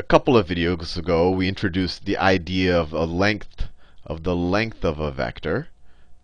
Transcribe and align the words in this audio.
a 0.00 0.02
couple 0.02 0.34
of 0.34 0.46
videos 0.46 0.96
ago, 0.96 1.30
we 1.30 1.46
introduced 1.46 2.06
the 2.06 2.16
idea 2.16 2.74
of 2.74 2.94
a 2.94 3.04
length 3.04 3.68
of 4.06 4.22
the 4.22 4.34
length 4.34 4.82
of 4.82 4.98
a 4.98 5.10
vector 5.10 5.68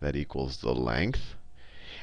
that 0.00 0.16
equals 0.16 0.62
the 0.62 0.72
length. 0.72 1.34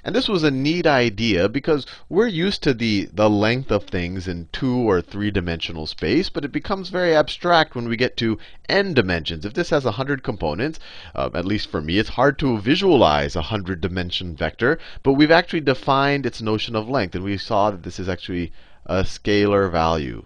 And 0.04 0.13
this 0.13 0.28
was 0.28 0.44
a 0.44 0.51
neat 0.51 0.86
idea 0.86 1.49
because 1.49 1.88
we're 2.09 2.28
used 2.28 2.62
to 2.62 2.75
the, 2.75 3.09
the 3.12 3.28
length 3.28 3.71
of 3.71 3.86
things 3.86 4.28
in 4.28 4.49
two 4.51 4.88
or 4.88 5.01
three 5.01 5.31
dimensional 5.31 5.88
space, 5.88 6.29
but 6.29 6.46
it 6.46 6.51
becomes 6.51 6.90
very 6.90 7.15
abstract 7.15 7.74
when 7.74 7.90
we 7.90 7.97
get 7.97 8.17
to 8.17 8.37
n 8.69 8.94
dimensions. 8.94 9.44
If 9.44 9.55
this 9.55 9.71
has 9.71 9.83
100 9.83 10.21
components, 10.21 10.79
uh, 11.15 11.31
at 11.33 11.44
least 11.44 11.71
for 11.71 11.81
me, 11.81 11.97
it's 11.97 12.10
hard 12.10 12.37
to 12.37 12.60
visualize 12.60 13.35
a 13.35 13.40
100 13.40 13.81
dimension 13.81 14.35
vector, 14.35 14.78
but 15.01 15.13
we've 15.13 15.31
actually 15.31 15.62
defined 15.62 16.27
its 16.27 16.40
notion 16.40 16.76
of 16.76 16.88
length, 16.88 17.16
and 17.16 17.23
we 17.23 17.35
saw 17.35 17.71
that 17.71 17.81
this 17.81 17.99
is 17.99 18.08
actually 18.08 18.53
a 18.85 18.98
scalar 18.98 19.71
value. 19.71 20.23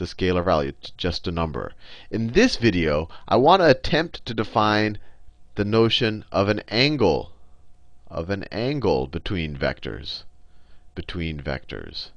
A 0.00 0.04
scalar 0.04 0.44
value, 0.44 0.68
it's 0.68 0.90
just 0.90 1.26
a 1.26 1.32
number. 1.32 1.72
In 2.10 2.28
this 2.28 2.54
video, 2.54 3.08
I 3.26 3.36
want 3.36 3.62
to 3.62 3.68
attempt 3.68 4.24
to 4.26 4.34
define 4.34 4.98
the 5.56 5.64
notion 5.64 6.24
of 6.30 6.48
an 6.48 6.62
angle 6.68 7.32
of 8.10 8.30
an 8.30 8.44
angle 8.44 9.06
between 9.06 9.56
vectors. 9.56 10.22
Between 10.94 11.40
vectors. 11.42 12.10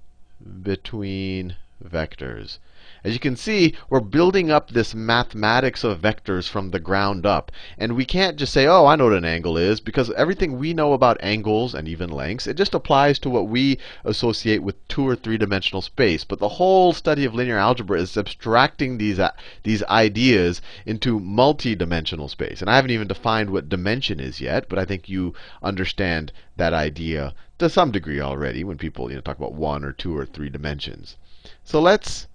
Between 0.63 1.57
vectors. 1.83 2.59
As 3.03 3.13
you 3.13 3.19
can 3.19 3.35
see, 3.35 3.73
we're 3.89 3.99
building 3.99 4.51
up 4.51 4.69
this 4.69 4.93
mathematics 4.93 5.83
of 5.83 5.99
vectors 5.99 6.47
from 6.47 6.69
the 6.69 6.79
ground 6.79 7.25
up. 7.25 7.51
And 7.77 7.95
we 7.95 8.05
can't 8.05 8.37
just 8.37 8.53
say, 8.53 8.67
oh, 8.67 8.85
I 8.85 8.95
know 8.95 9.05
what 9.05 9.13
an 9.13 9.25
angle 9.25 9.57
is, 9.57 9.79
because 9.79 10.11
everything 10.11 10.59
we 10.59 10.75
know 10.75 10.93
about 10.93 11.17
angles 11.19 11.73
and 11.73 11.87
even 11.87 12.11
lengths, 12.11 12.45
it 12.45 12.57
just 12.57 12.75
applies 12.75 13.17
to 13.19 13.29
what 13.29 13.47
we 13.47 13.79
associate 14.05 14.61
with 14.61 14.87
two 14.87 15.07
or 15.07 15.15
three 15.15 15.39
dimensional 15.39 15.81
space. 15.81 16.23
But 16.23 16.37
the 16.37 16.47
whole 16.47 16.93
study 16.93 17.25
of 17.25 17.33
linear 17.33 17.57
algebra 17.57 17.99
is 17.99 18.15
abstracting 18.15 18.99
these, 18.99 19.17
uh, 19.17 19.31
these 19.63 19.81
ideas 19.85 20.61
into 20.85 21.20
multi-dimensional 21.20 22.27
space. 22.27 22.61
And 22.61 22.70
I 22.70 22.76
haven't 22.76 22.91
even 22.91 23.07
defined 23.07 23.49
what 23.49 23.67
dimension 23.67 24.20
is 24.20 24.39
yet, 24.39 24.70
but 24.70 24.77
I 24.77 24.85
think 24.85 25.09
you 25.09 25.33
understand 25.63 26.31
that 26.57 26.76
idea 26.76 27.33
to 27.57 27.67
some 27.67 27.91
degree 27.91 28.21
already 28.21 28.63
when 28.63 28.77
people 28.77 29.09
you 29.09 29.15
know, 29.15 29.21
talk 29.21 29.37
about 29.37 29.54
one 29.54 29.83
or 29.83 29.91
two 29.91 30.15
or 30.15 30.27
three 30.27 30.49
dimensions. 30.49 31.17
So 31.63 31.81
let's 31.81 32.27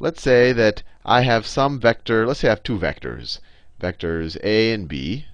let's 0.00 0.22
say 0.22 0.52
that 0.52 0.84
I 1.04 1.22
have 1.22 1.44
some 1.44 1.80
vector, 1.80 2.24
let's 2.24 2.38
say 2.40 2.48
I 2.48 2.50
have 2.52 2.62
two 2.62 2.78
vectors, 2.78 3.40
vectors 3.80 4.36
a 4.44 4.72
and 4.72 4.86
b, 4.86 5.26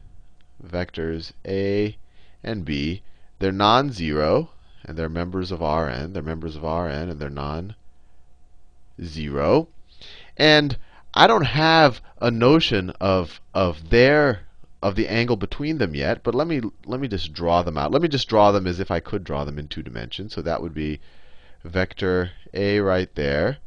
vectors 0.67 1.33
a 1.47 1.98
and 2.43 2.65
b. 2.65 3.03
They're 3.41 3.53
non-zero, 3.53 4.51
and 4.83 4.97
they're 4.97 5.11
members 5.11 5.53
of 5.53 5.61
Rn. 5.61 6.15
They're 6.15 6.23
members 6.23 6.56
of 6.56 6.62
Rn, 6.62 7.11
and 7.11 7.21
they're 7.21 7.29
non-zero. 7.29 7.77
And 10.37 10.78
I 11.12 11.27
don't 11.27 11.45
have 11.45 12.01
a 12.19 12.31
notion 12.31 12.89
of, 13.01 13.41
of 13.53 13.91
their 13.91 14.41
of 14.83 14.95
the 14.97 15.09
angle 15.09 15.37
between 15.37 15.78
them 15.78 15.95
yet, 15.95 16.23
but 16.23 16.34
let 16.34 16.47
me 16.47 16.61
let 16.84 17.01
me 17.01 17.09
just 17.09 17.33
draw 17.33 17.62
them 17.62 17.78
out. 17.78 17.91
Let 17.91 18.03
me 18.03 18.09
just 18.09 18.28
draw 18.28 18.53
them 18.53 18.67
as 18.67 18.81
if 18.81 18.91
I 18.91 19.01
could 19.01 19.25
draw 19.25 19.45
them 19.45 19.59
in 19.59 19.67
two 19.67 19.83
dimensions. 19.83 20.34
So 20.34 20.43
that 20.43 20.61
would 20.61 20.75
be 20.75 21.01
vector 21.65 22.33
a 22.53 22.81
right 22.81 23.09
there 23.15 23.59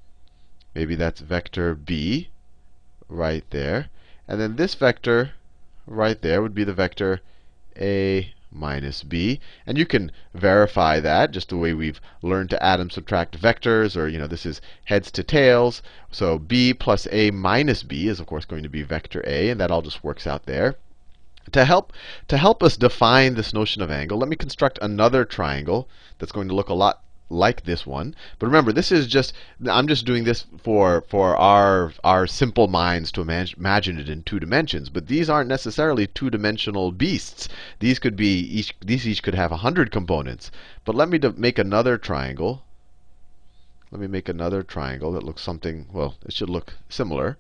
Maybe 0.78 0.94
that's 0.94 1.22
vector 1.22 1.74
b 1.74 2.30
right 3.10 3.44
there. 3.50 3.90
And 4.28 4.40
then 4.40 4.58
this 4.58 4.76
vector 4.76 5.32
right 5.88 6.22
there 6.22 6.40
would 6.40 6.54
be 6.54 6.64
the 6.64 6.72
vector 6.72 7.22
a 7.76 8.32
minus 8.52 9.02
b. 9.02 9.40
And 9.66 9.76
you 9.76 9.88
can 9.88 10.12
verify 10.36 11.00
that 11.00 11.32
just 11.32 11.50
the 11.50 11.58
way 11.58 11.74
we've 11.74 12.00
learned 12.22 12.52
to 12.52 12.64
add 12.64 12.80
and 12.80 12.92
subtract 12.92 13.42
vectors, 13.42 13.98
or 13.98 14.08
you 14.08 14.20
know, 14.20 14.28
this 14.28 14.46
is 14.46 14.62
heads 14.86 15.10
to 15.14 15.24
tails. 15.24 15.82
So 16.12 16.38
b 16.38 16.76
plus 16.76 17.08
a 17.12 17.32
minus 17.32 17.82
b 17.82 18.08
is 18.08 18.20
of 18.20 18.28
course 18.28 18.46
going 18.46 18.62
to 18.62 18.70
be 18.70 18.84
vector 18.84 19.24
a, 19.26 19.50
and 19.50 19.60
that 19.60 19.72
all 19.72 19.82
just 19.82 20.04
works 20.04 20.28
out 20.28 20.46
there. 20.46 20.76
To 21.54 21.66
help, 21.66 21.92
to 22.28 22.38
help 22.38 22.62
us 22.62 22.78
define 22.78 23.34
this 23.34 23.52
notion 23.52 23.82
of 23.82 23.90
angle, 23.90 24.20
let 24.20 24.30
me 24.30 24.36
construct 24.36 24.78
another 24.80 25.26
triangle 25.26 25.90
that's 26.20 26.32
going 26.32 26.50
to 26.50 26.56
look 26.56 26.70
a 26.70 26.76
lot 26.76 27.02
like 27.30 27.66
this 27.66 27.86
one. 27.86 28.16
But 28.40 28.48
remember, 28.48 28.72
this 28.72 28.92
is 28.92 29.08
just 29.08 29.34
I'm 29.68 29.88
just 29.88 30.06
doing 30.06 30.24
this 30.24 30.46
for 30.58 31.04
for 31.10 31.36
our 31.36 31.92
our 32.04 32.26
simple 32.28 32.68
minds 32.68 33.12
to 33.14 33.22
imagine 33.22 34.00
it 34.00 34.10
in 34.10 34.24
two 34.24 34.40
dimensions. 34.40 34.90
But 34.90 35.08
these 35.08 35.30
aren't 35.30 35.50
necessarily 35.50 36.08
two-dimensional 36.08 36.92
beasts. 36.92 37.50
These 37.80 38.00
could 38.00 38.16
be 38.16 38.40
each 38.40 38.74
these 38.82 39.08
each 39.08 39.24
could 39.24 39.36
have 39.36 39.52
hundred 39.52 39.92
components. 39.92 40.52
But 40.86 40.96
let 40.96 41.10
me 41.10 41.20
make 41.36 41.60
another 41.60 41.98
triangle. 41.98 42.64
Let 43.92 44.02
me 44.02 44.08
make 44.08 44.30
another 44.30 44.64
triangle 44.64 45.12
that 45.14 45.24
looks 45.24 45.42
something 45.42 45.88
well. 45.92 46.16
It 46.26 46.34
should 46.34 46.50
look 46.50 46.74
similar. 46.90 47.38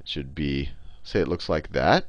It 0.00 0.08
should 0.08 0.34
be 0.34 0.70
say 1.02 1.20
it 1.20 1.28
looks 1.28 1.48
like 1.48 1.72
that. 1.72 2.08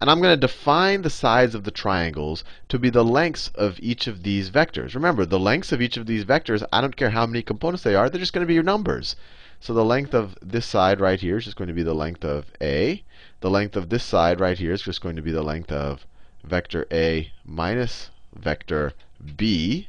And 0.00 0.10
I'm 0.10 0.20
going 0.20 0.32
to 0.32 0.46
define 0.46 1.02
the 1.02 1.10
sides 1.10 1.54
of 1.54 1.64
the 1.64 1.70
triangles 1.70 2.44
to 2.68 2.78
be 2.78 2.90
the 2.90 3.04
lengths 3.04 3.50
of 3.54 3.78
each 3.80 4.06
of 4.06 4.22
these 4.22 4.50
vectors. 4.50 4.94
Remember, 4.94 5.24
the 5.24 5.38
lengths 5.38 5.72
of 5.72 5.82
each 5.82 5.96
of 5.96 6.06
these 6.06 6.24
vectors, 6.24 6.66
I 6.72 6.80
don't 6.80 6.96
care 6.96 7.10
how 7.10 7.26
many 7.26 7.42
components 7.42 7.82
they 7.82 7.94
are, 7.94 8.08
they're 8.08 8.20
just 8.20 8.32
going 8.32 8.44
to 8.44 8.48
be 8.48 8.54
your 8.54 8.62
numbers. 8.62 9.16
So 9.58 9.72
the 9.72 9.84
length 9.84 10.14
of 10.14 10.36
this 10.42 10.66
side 10.66 11.00
right 11.00 11.18
here 11.18 11.38
is 11.38 11.44
just 11.44 11.56
going 11.56 11.68
to 11.68 11.74
be 11.74 11.82
the 11.82 11.94
length 11.94 12.24
of 12.24 12.52
A. 12.60 13.02
The 13.40 13.50
length 13.50 13.76
of 13.76 13.88
this 13.88 14.04
side 14.04 14.38
right 14.38 14.58
here 14.58 14.72
is 14.72 14.82
just 14.82 15.00
going 15.00 15.16
to 15.16 15.22
be 15.22 15.32
the 15.32 15.42
length 15.42 15.72
of 15.72 16.06
vector 16.44 16.86
A 16.92 17.32
minus 17.44 18.10
vector 18.34 18.92
B 19.36 19.88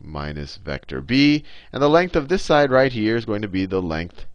minus 0.00 0.56
vector 0.56 1.00
B. 1.00 1.44
And 1.72 1.82
the 1.82 1.88
length 1.88 2.16
of 2.16 2.28
this 2.28 2.42
side 2.42 2.70
right 2.70 2.92
here 2.92 3.16
is 3.16 3.24
going 3.24 3.42
to 3.42 3.48
be 3.48 3.64
the 3.64 3.80
length 3.80 4.26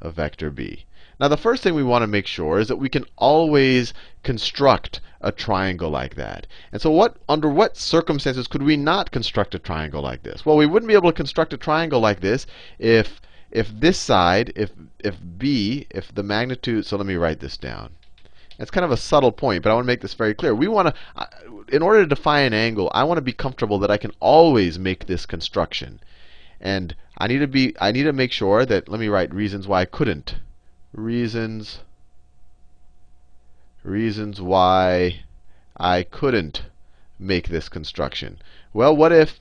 of 0.00 0.14
vector 0.14 0.50
B. 0.50 0.84
Now, 1.18 1.28
the 1.28 1.38
first 1.38 1.62
thing 1.62 1.74
we 1.74 1.82
want 1.82 2.02
to 2.02 2.06
make 2.06 2.26
sure 2.26 2.58
is 2.58 2.68
that 2.68 2.76
we 2.76 2.90
can 2.90 3.04
always 3.16 3.94
construct 4.22 5.00
a 5.22 5.32
triangle 5.32 5.88
like 5.88 6.14
that. 6.16 6.46
And 6.72 6.82
so 6.82 6.90
what, 6.90 7.16
under 7.26 7.48
what 7.48 7.76
circumstances 7.76 8.46
could 8.46 8.62
we 8.62 8.76
not 8.76 9.12
construct 9.12 9.54
a 9.54 9.58
triangle 9.58 10.02
like 10.02 10.22
this? 10.22 10.44
Well, 10.44 10.58
we 10.58 10.66
wouldn't 10.66 10.88
be 10.88 10.94
able 10.94 11.10
to 11.10 11.16
construct 11.16 11.54
a 11.54 11.56
triangle 11.56 12.00
like 12.00 12.20
this 12.20 12.46
if, 12.78 13.20
if 13.50 13.68
this 13.68 13.98
side, 13.98 14.52
if, 14.54 14.72
if 14.98 15.16
b, 15.38 15.86
if 15.90 16.14
the 16.14 16.22
magnitude, 16.22 16.84
so 16.84 16.98
let 16.98 17.06
me 17.06 17.14
write 17.14 17.40
this 17.40 17.56
down. 17.56 17.94
It's 18.58 18.70
kind 18.70 18.84
of 18.84 18.90
a 18.90 18.96
subtle 18.96 19.32
point, 19.32 19.62
but 19.62 19.70
I 19.70 19.74
want 19.74 19.84
to 19.84 19.92
make 19.92 20.02
this 20.02 20.14
very 20.14 20.34
clear. 20.34 20.54
We 20.54 20.68
want 20.68 20.94
to, 20.94 21.74
in 21.74 21.82
order 21.82 22.00
to 22.02 22.06
define 22.06 22.44
an 22.44 22.54
angle, 22.54 22.90
I 22.92 23.04
want 23.04 23.16
to 23.16 23.22
be 23.22 23.32
comfortable 23.32 23.78
that 23.78 23.90
I 23.90 23.96
can 23.96 24.12
always 24.20 24.78
make 24.78 25.06
this 25.06 25.24
construction. 25.24 26.00
And 26.60 26.94
I 27.16 27.26
need 27.26 27.38
to 27.38 27.48
be, 27.48 27.74
I 27.80 27.90
need 27.90 28.04
to 28.04 28.12
make 28.12 28.32
sure 28.32 28.66
that, 28.66 28.88
let 28.88 29.00
me 29.00 29.08
write 29.08 29.32
reasons 29.32 29.66
why 29.66 29.80
I 29.80 29.86
couldn't 29.86 30.36
reasons 30.92 31.80
reasons 33.82 34.40
why 34.40 35.20
I 35.76 36.02
couldn't 36.02 36.62
make 37.18 37.48
this 37.48 37.68
construction. 37.68 38.38
Well, 38.72 38.94
what 38.96 39.12
if 39.12 39.40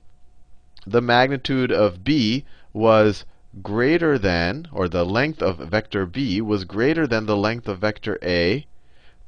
the 0.85 1.01
magnitude 1.01 1.71
of 1.71 2.03
b 2.03 2.45
was 2.73 3.25
greater 3.63 4.17
than, 4.17 4.67
or 4.71 4.87
the 4.87 5.05
length 5.05 5.41
of 5.41 5.57
vector 5.57 6.05
b 6.05 6.41
was 6.41 6.63
greater 6.63 7.07
than 7.07 7.25
the 7.25 7.37
length 7.37 7.67
of 7.67 7.79
vector 7.79 8.17
a 8.21 8.65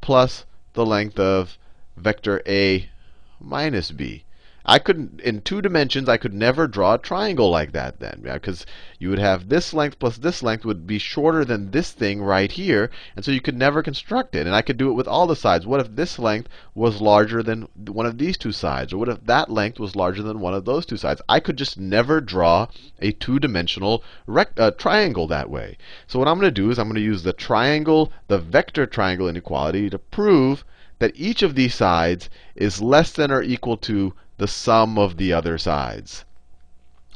plus 0.01 0.45
the 0.73 0.85
length 0.85 1.19
of 1.19 1.57
vector 1.95 2.41
a 2.45 2.89
minus 3.39 3.91
b? 3.91 4.23
I 4.69 4.79
couldn't, 4.79 5.21
in 5.21 5.41
two 5.41 5.61
dimensions, 5.61 6.09
I 6.09 6.17
could 6.17 6.33
never 6.33 6.67
draw 6.67 6.95
a 6.95 6.97
triangle 6.97 7.49
like 7.49 7.71
that 7.71 8.01
then. 8.01 8.19
Because 8.21 8.65
you 8.99 9.09
would 9.09 9.19
have 9.19 9.47
this 9.47 9.73
length 9.73 9.97
plus 9.97 10.17
this 10.17 10.43
length 10.43 10.65
would 10.65 10.85
be 10.85 10.97
shorter 10.99 11.45
than 11.45 11.71
this 11.71 11.93
thing 11.93 12.21
right 12.21 12.51
here. 12.51 12.91
And 13.15 13.23
so 13.23 13.31
you 13.31 13.39
could 13.39 13.57
never 13.57 13.81
construct 13.81 14.35
it. 14.35 14.45
And 14.45 14.53
I 14.53 14.61
could 14.61 14.75
do 14.75 14.89
it 14.89 14.95
with 14.95 15.07
all 15.07 15.25
the 15.25 15.37
sides. 15.37 15.65
What 15.65 15.79
if 15.79 15.95
this 15.95 16.19
length 16.19 16.49
was 16.75 16.99
larger 16.99 17.41
than 17.41 17.69
one 17.87 18.05
of 18.05 18.17
these 18.17 18.37
two 18.37 18.51
sides? 18.51 18.91
Or 18.91 18.97
what 18.97 19.07
if 19.07 19.25
that 19.25 19.49
length 19.49 19.79
was 19.79 19.95
larger 19.95 20.21
than 20.21 20.41
one 20.41 20.53
of 20.53 20.65
those 20.65 20.85
two 20.85 20.97
sides? 20.97 21.21
I 21.29 21.39
could 21.39 21.55
just 21.55 21.79
never 21.79 22.19
draw 22.19 22.67
a 22.99 23.13
two-dimensional 23.13 24.03
uh, 24.27 24.71
triangle 24.71 25.27
that 25.27 25.49
way. 25.49 25.77
So 26.07 26.19
what 26.19 26.27
I'm 26.27 26.39
going 26.39 26.53
to 26.53 26.61
do 26.61 26.69
is 26.71 26.77
I'm 26.77 26.87
going 26.87 26.95
to 26.95 27.01
use 27.01 27.23
the 27.23 27.31
triangle, 27.31 28.11
the 28.27 28.37
vector 28.37 28.85
triangle 28.85 29.29
inequality 29.29 29.89
to 29.89 29.97
prove 29.97 30.65
that 30.99 31.13
each 31.15 31.41
of 31.41 31.55
these 31.55 31.75
sides 31.75 32.29
is 32.55 32.81
less 32.81 33.11
than 33.11 33.31
or 33.31 33.41
equal 33.41 33.77
to 33.77 34.13
the 34.37 34.47
sum 34.47 34.97
of 34.97 35.17
the 35.17 35.33
other 35.33 35.57
sides. 35.57 36.25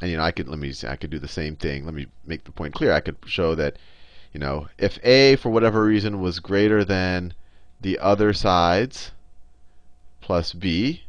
And 0.00 0.10
you 0.10 0.16
know, 0.16 0.24
I 0.24 0.32
could 0.32 0.48
let 0.48 0.58
me 0.58 0.72
I 0.86 0.96
could 0.96 1.10
do 1.10 1.18
the 1.18 1.28
same 1.28 1.56
thing. 1.56 1.84
Let 1.84 1.94
me 1.94 2.06
make 2.26 2.44
the 2.44 2.50
point 2.50 2.74
clear. 2.74 2.92
I 2.92 3.00
could 3.00 3.16
show 3.26 3.54
that, 3.54 3.76
you 4.32 4.40
know, 4.40 4.68
if 4.78 4.98
a 5.04 5.36
for 5.36 5.50
whatever 5.50 5.84
reason 5.84 6.20
was 6.20 6.40
greater 6.40 6.84
than 6.84 7.34
the 7.80 7.98
other 7.98 8.32
sides 8.32 9.12
plus 10.20 10.52
b, 10.52 11.02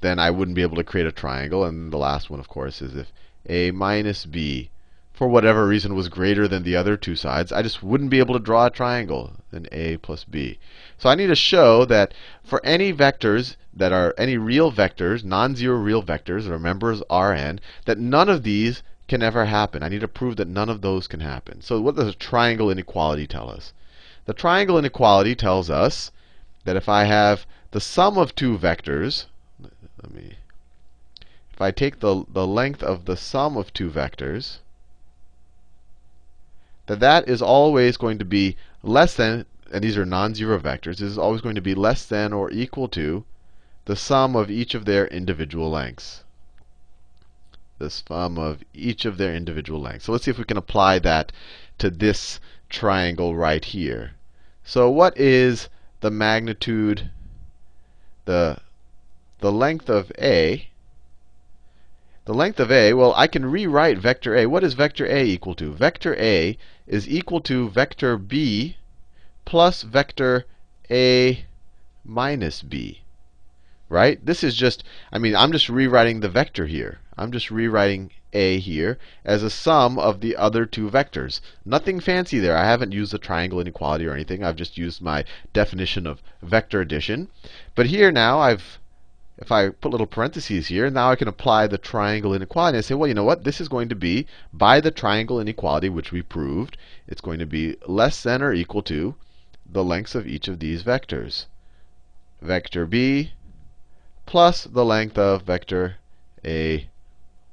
then 0.00 0.18
I 0.18 0.30
wouldn't 0.30 0.54
be 0.54 0.62
able 0.62 0.76
to 0.76 0.84
create 0.84 1.06
a 1.06 1.12
triangle. 1.12 1.64
And 1.64 1.92
the 1.92 1.98
last 1.98 2.28
one, 2.28 2.40
of 2.40 2.48
course, 2.48 2.82
is 2.82 2.94
if 2.94 3.12
a 3.48 3.70
minus 3.70 4.26
b 4.26 4.70
for 5.16 5.26
whatever 5.26 5.66
reason 5.66 5.94
was 5.94 6.10
greater 6.10 6.46
than 6.46 6.62
the 6.62 6.76
other 6.76 6.94
two 6.94 7.16
sides, 7.16 7.50
I 7.50 7.62
just 7.62 7.82
wouldn't 7.82 8.10
be 8.10 8.18
able 8.18 8.34
to 8.34 8.38
draw 8.38 8.66
a 8.66 8.70
triangle 8.70 9.32
than 9.50 9.66
a 9.72 9.96
plus 9.96 10.24
b. 10.24 10.58
So 10.98 11.08
I 11.08 11.14
need 11.14 11.28
to 11.28 11.34
show 11.34 11.86
that 11.86 12.12
for 12.44 12.60
any 12.62 12.92
vectors 12.92 13.56
that 13.72 13.92
are 13.92 14.14
any 14.18 14.36
real 14.36 14.70
vectors, 14.70 15.24
non-zero 15.24 15.78
real 15.78 16.02
vectors 16.02 16.44
that 16.44 16.52
are 16.52 16.58
members 16.58 17.02
Rn, 17.10 17.60
that 17.86 17.96
none 17.96 18.28
of 18.28 18.42
these 18.42 18.82
can 19.08 19.22
ever 19.22 19.46
happen. 19.46 19.82
I 19.82 19.88
need 19.88 20.02
to 20.02 20.08
prove 20.08 20.36
that 20.36 20.48
none 20.48 20.68
of 20.68 20.82
those 20.82 21.06
can 21.06 21.20
happen. 21.20 21.62
So 21.62 21.80
what 21.80 21.96
does 21.96 22.08
a 22.08 22.12
triangle 22.12 22.70
inequality 22.70 23.26
tell 23.26 23.48
us? 23.48 23.72
The 24.26 24.34
triangle 24.34 24.78
inequality 24.78 25.34
tells 25.34 25.70
us 25.70 26.12
that 26.64 26.76
if 26.76 26.90
I 26.90 27.04
have 27.04 27.46
the 27.70 27.80
sum 27.80 28.18
of 28.18 28.34
two 28.34 28.58
vectors, 28.58 29.24
let 30.02 30.12
me 30.12 30.34
if 31.56 31.62
I 31.62 31.70
take 31.70 32.00
the, 32.00 32.26
the 32.28 32.46
length 32.46 32.82
of 32.82 33.06
the 33.06 33.16
sum 33.16 33.56
of 33.56 33.72
two 33.72 33.88
vectors, 33.88 34.58
that 36.86 37.00
that 37.00 37.28
is 37.28 37.42
always 37.42 37.96
going 37.96 38.18
to 38.18 38.24
be 38.24 38.56
less 38.82 39.14
than, 39.14 39.46
and 39.72 39.82
these 39.82 39.96
are 39.96 40.06
non-zero 40.06 40.58
vectors, 40.58 40.98
this 40.98 41.02
is 41.02 41.18
always 41.18 41.40
going 41.40 41.54
to 41.54 41.60
be 41.60 41.74
less 41.74 42.04
than 42.06 42.32
or 42.32 42.50
equal 42.50 42.88
to 42.88 43.24
the 43.84 43.96
sum 43.96 44.34
of 44.34 44.50
each 44.50 44.74
of 44.74 44.84
their 44.84 45.06
individual 45.08 45.70
lengths 45.70 46.24
the 47.78 47.90
sum 47.90 48.38
of 48.38 48.62
each 48.72 49.04
of 49.04 49.18
their 49.18 49.34
individual 49.34 49.80
lengths. 49.80 50.06
So 50.06 50.12
let's 50.12 50.24
see 50.24 50.30
if 50.30 50.38
we 50.38 50.44
can 50.44 50.56
apply 50.56 50.98
that 51.00 51.30
to 51.78 51.90
this 51.90 52.40
triangle 52.68 53.36
right 53.36 53.64
here. 53.64 54.12
So 54.64 54.90
what 54.90 55.16
is 55.18 55.68
the 56.00 56.10
magnitude, 56.10 57.10
the, 58.24 58.58
the 59.40 59.52
length 59.52 59.88
of 59.88 60.10
A? 60.18 60.68
The 62.26 62.34
length 62.34 62.58
of 62.58 62.72
A, 62.72 62.92
well, 62.92 63.14
I 63.16 63.28
can 63.28 63.46
rewrite 63.46 63.98
vector 63.98 64.34
A. 64.34 64.46
What 64.46 64.64
is 64.64 64.74
vector 64.74 65.06
A 65.06 65.24
equal 65.24 65.54
to? 65.54 65.72
Vector 65.72 66.16
A 66.16 66.58
is 66.84 67.08
equal 67.08 67.40
to 67.42 67.70
vector 67.70 68.18
B 68.18 68.78
plus 69.44 69.82
vector 69.82 70.44
A 70.90 71.44
minus 72.04 72.62
B. 72.62 73.02
Right? 73.88 74.26
This 74.26 74.42
is 74.42 74.56
just, 74.56 74.82
I 75.12 75.18
mean, 75.18 75.36
I'm 75.36 75.52
just 75.52 75.68
rewriting 75.68 76.18
the 76.18 76.28
vector 76.28 76.66
here. 76.66 76.98
I'm 77.16 77.30
just 77.30 77.52
rewriting 77.52 78.10
a 78.32 78.58
here 78.58 78.98
as 79.24 79.44
a 79.44 79.48
sum 79.48 79.96
of 79.96 80.20
the 80.20 80.34
other 80.34 80.66
two 80.66 80.90
vectors. 80.90 81.40
Nothing 81.64 82.00
fancy 82.00 82.40
there. 82.40 82.56
I 82.56 82.64
haven't 82.64 82.90
used 82.90 83.12
the 83.12 83.18
triangle 83.18 83.60
inequality 83.60 84.04
or 84.04 84.14
anything. 84.14 84.42
I've 84.42 84.56
just 84.56 84.76
used 84.76 85.00
my 85.00 85.24
definition 85.52 86.08
of 86.08 86.24
vector 86.42 86.80
addition. 86.80 87.28
But 87.76 87.86
here 87.86 88.10
now 88.10 88.40
I've 88.40 88.80
if 89.38 89.52
I 89.52 89.68
put 89.68 89.90
little 89.90 90.06
parentheses 90.06 90.68
here, 90.68 90.88
now 90.88 91.10
I 91.10 91.16
can 91.16 91.28
apply 91.28 91.66
the 91.66 91.76
triangle 91.76 92.32
inequality. 92.32 92.78
I 92.78 92.80
say, 92.80 92.94
well, 92.94 93.06
you 93.06 93.14
know 93.14 93.24
what? 93.24 93.44
This 93.44 93.60
is 93.60 93.68
going 93.68 93.90
to 93.90 93.94
be, 93.94 94.26
by 94.52 94.80
the 94.80 94.90
triangle 94.90 95.38
inequality, 95.38 95.90
which 95.90 96.10
we 96.10 96.22
proved, 96.22 96.78
it's 97.06 97.20
going 97.20 97.38
to 97.40 97.46
be 97.46 97.76
less 97.86 98.22
than 98.22 98.40
or 98.42 98.54
equal 98.54 98.82
to 98.82 99.14
the 99.70 99.84
lengths 99.84 100.14
of 100.14 100.26
each 100.26 100.48
of 100.48 100.58
these 100.58 100.82
vectors. 100.82 101.46
Vector 102.40 102.86
b 102.86 103.32
plus 104.24 104.64
the 104.64 104.84
length 104.84 105.18
of 105.18 105.42
vector 105.42 105.96
a 106.44 106.88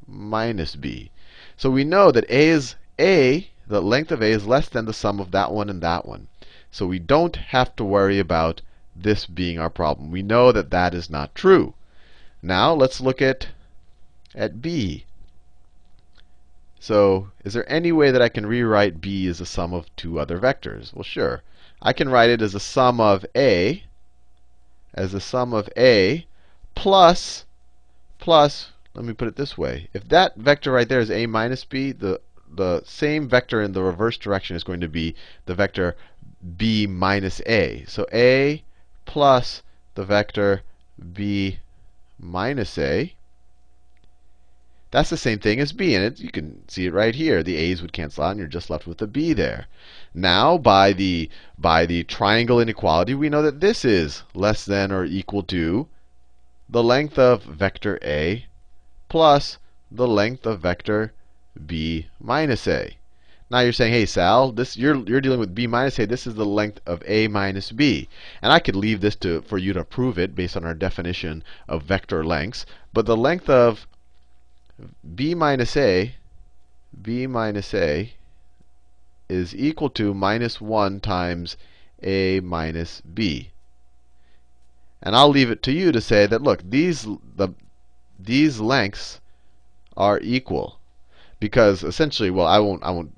minus 0.08 0.76
b. 0.76 1.12
So 1.58 1.70
we 1.70 1.84
know 1.84 2.12
that 2.12 2.30
a 2.30 2.48
is 2.48 2.76
a, 3.00 3.50
the 3.68 3.82
length 3.82 4.12
of 4.12 4.22
a 4.22 4.32
is 4.32 4.48
less 4.48 4.70
than 4.70 4.86
the 4.86 4.94
sum 4.94 5.20
of 5.20 5.32
that 5.32 5.52
one 5.52 5.70
and 5.70 5.82
that 5.82 6.06
one. 6.06 6.28
So 6.72 6.88
we 6.88 7.00
don't 7.00 7.36
have 7.36 7.76
to 7.76 7.84
worry 7.84 8.20
about 8.20 8.62
this 8.96 9.26
being 9.26 9.60
our 9.60 9.70
problem. 9.70 10.12
We 10.12 10.22
know 10.22 10.52
that 10.52 10.72
that 10.72 10.94
is 10.94 11.10
not 11.10 11.36
true. 11.36 11.74
Now 12.42 12.74
let's 12.74 13.02
look 13.02 13.22
at, 13.22 13.48
at 14.36 14.62
b. 14.62 15.06
So 16.80 17.32
is 17.46 17.54
there 17.54 17.72
any 17.72 17.92
way 17.92 18.12
that 18.12 18.22
I 18.22 18.30
can 18.30 18.46
rewrite 18.46 19.00
b 19.00 19.28
as 19.28 19.40
a 19.40 19.46
sum 19.46 19.74
of 19.74 19.94
two 19.96 20.20
other 20.20 20.38
vectors? 20.38 20.94
Well, 20.94 21.04
sure. 21.04 21.42
I 21.82 21.94
can 21.94 22.10
write 22.10 22.30
it 22.30 22.42
as 22.42 22.54
a 22.54 22.60
sum 22.60 23.00
of 23.00 23.26
a, 23.36 23.84
as 24.94 25.14
a 25.14 25.20
sum 25.20 25.54
of 25.54 25.70
a 25.78 26.26
plus, 26.76 27.46
plus 28.20 28.72
let 28.94 29.06
me 29.06 29.14
put 29.14 29.28
it 29.28 29.36
this 29.36 29.58
way. 29.58 29.90
If 29.94 30.08
that 30.10 30.36
vector 30.36 30.72
right 30.72 30.88
there 30.88 31.00
is 31.00 31.10
a 31.10 31.26
minus 31.26 31.66
b, 31.66 31.94
the, 31.94 32.22
the 32.54 32.84
same 32.86 33.28
vector 33.28 33.62
in 33.62 33.72
the 33.72 33.82
reverse 33.82 34.18
direction 34.18 34.56
is 34.56 34.64
going 34.64 34.82
to 34.82 34.88
be 34.88 35.16
the 35.46 35.56
vector 35.56 35.96
b 36.58 36.86
minus 36.86 37.42
a. 37.46 37.86
So 37.88 38.06
a 38.14 38.64
plus 39.06 39.62
the 39.96 40.06
vector 40.06 40.62
b 41.14 41.60
minus 42.20 42.78
a. 42.78 43.14
That's 44.92 45.10
the 45.10 45.18
same 45.18 45.40
thing 45.40 45.60
as 45.60 45.74
b, 45.74 45.96
and 45.96 46.06
it, 46.06 46.20
you 46.20 46.32
can 46.32 46.68
see 46.70 46.86
it 46.86 46.94
right 46.94 47.16
here. 47.16 47.42
The 47.42 47.58
a's 47.58 47.82
would 47.82 47.94
cancel 47.94 48.24
out, 48.24 48.32
and 48.32 48.40
you're 48.40 48.48
just 48.48 48.70
left 48.70 48.86
with 48.86 49.00
the 49.00 49.08
b 49.08 49.34
there. 49.34 49.66
Now, 50.14 50.58
by 50.58 50.94
the 50.94 51.30
by 51.58 51.86
the 51.86 52.04
triangle 52.04 52.60
inequality, 52.60 53.16
we 53.16 53.30
know 53.30 53.42
that 53.42 53.60
this 53.60 53.84
is 53.84 54.24
less 54.36 54.66
than 54.66 54.92
or 54.92 55.04
equal 55.04 55.44
to 55.44 55.88
the 56.70 56.84
length 56.84 57.18
of 57.18 57.44
vector 57.44 58.00
a 58.04 58.46
plus 59.10 59.58
the 59.92 60.08
length 60.08 60.46
of 60.46 60.60
vector 60.60 61.14
b 61.66 62.08
minus 62.20 62.68
a. 62.68 62.98
Now 63.50 63.60
you're 63.60 63.74
saying, 63.74 63.94
hey 63.94 64.06
Sal, 64.06 64.52
this 64.52 64.78
you're 64.78 64.96
you're 64.96 65.22
dealing 65.22 65.40
with 65.40 65.54
b 65.54 65.68
minus 65.68 66.00
a. 66.00 66.06
This 66.06 66.26
is 66.26 66.36
the 66.36 66.46
length 66.46 66.80
of 66.86 67.04
a 67.06 67.28
minus 67.28 67.72
b, 67.72 68.08
and 68.42 68.52
I 68.52 68.60
could 68.60 68.76
leave 68.76 69.02
this 69.02 69.16
to 69.18 69.42
for 69.42 69.58
you 69.58 69.74
to 69.74 69.84
prove 69.84 70.18
it 70.18 70.36
based 70.36 70.58
on 70.58 70.66
our 70.66 70.74
definition 70.74 71.44
of 71.68 71.84
vector 71.84 72.24
lengths. 72.24 72.66
But 72.94 73.06
the 73.06 73.18
length 73.18 73.50
of 73.50 73.86
b 75.16 75.36
minus 75.36 75.78
a, 75.78 76.16
b 77.02 77.28
minus 77.28 77.74
a, 77.74 78.14
is 79.30 79.56
equal 79.56 79.90
to 79.92 80.14
minus 80.14 80.60
1 80.60 81.00
times 81.00 81.58
a 82.02 82.40
minus 82.40 83.02
b. 83.02 83.52
And 85.02 85.16
I'll 85.16 85.30
leave 85.30 85.52
it 85.52 85.62
to 85.64 85.72
you 85.72 85.92
to 85.92 86.02
say 86.02 86.26
that 86.26 86.42
look, 86.42 86.62
these 86.68 87.04
the 87.36 87.50
these 88.18 88.60
lengths 88.60 89.20
are 89.98 90.20
equal. 90.22 90.80
Because 91.40 91.84
essentially, 91.84 92.30
well, 92.30 92.48
I 92.48 92.60
won't, 92.60 92.82
I 92.84 92.92
won't, 92.92 93.12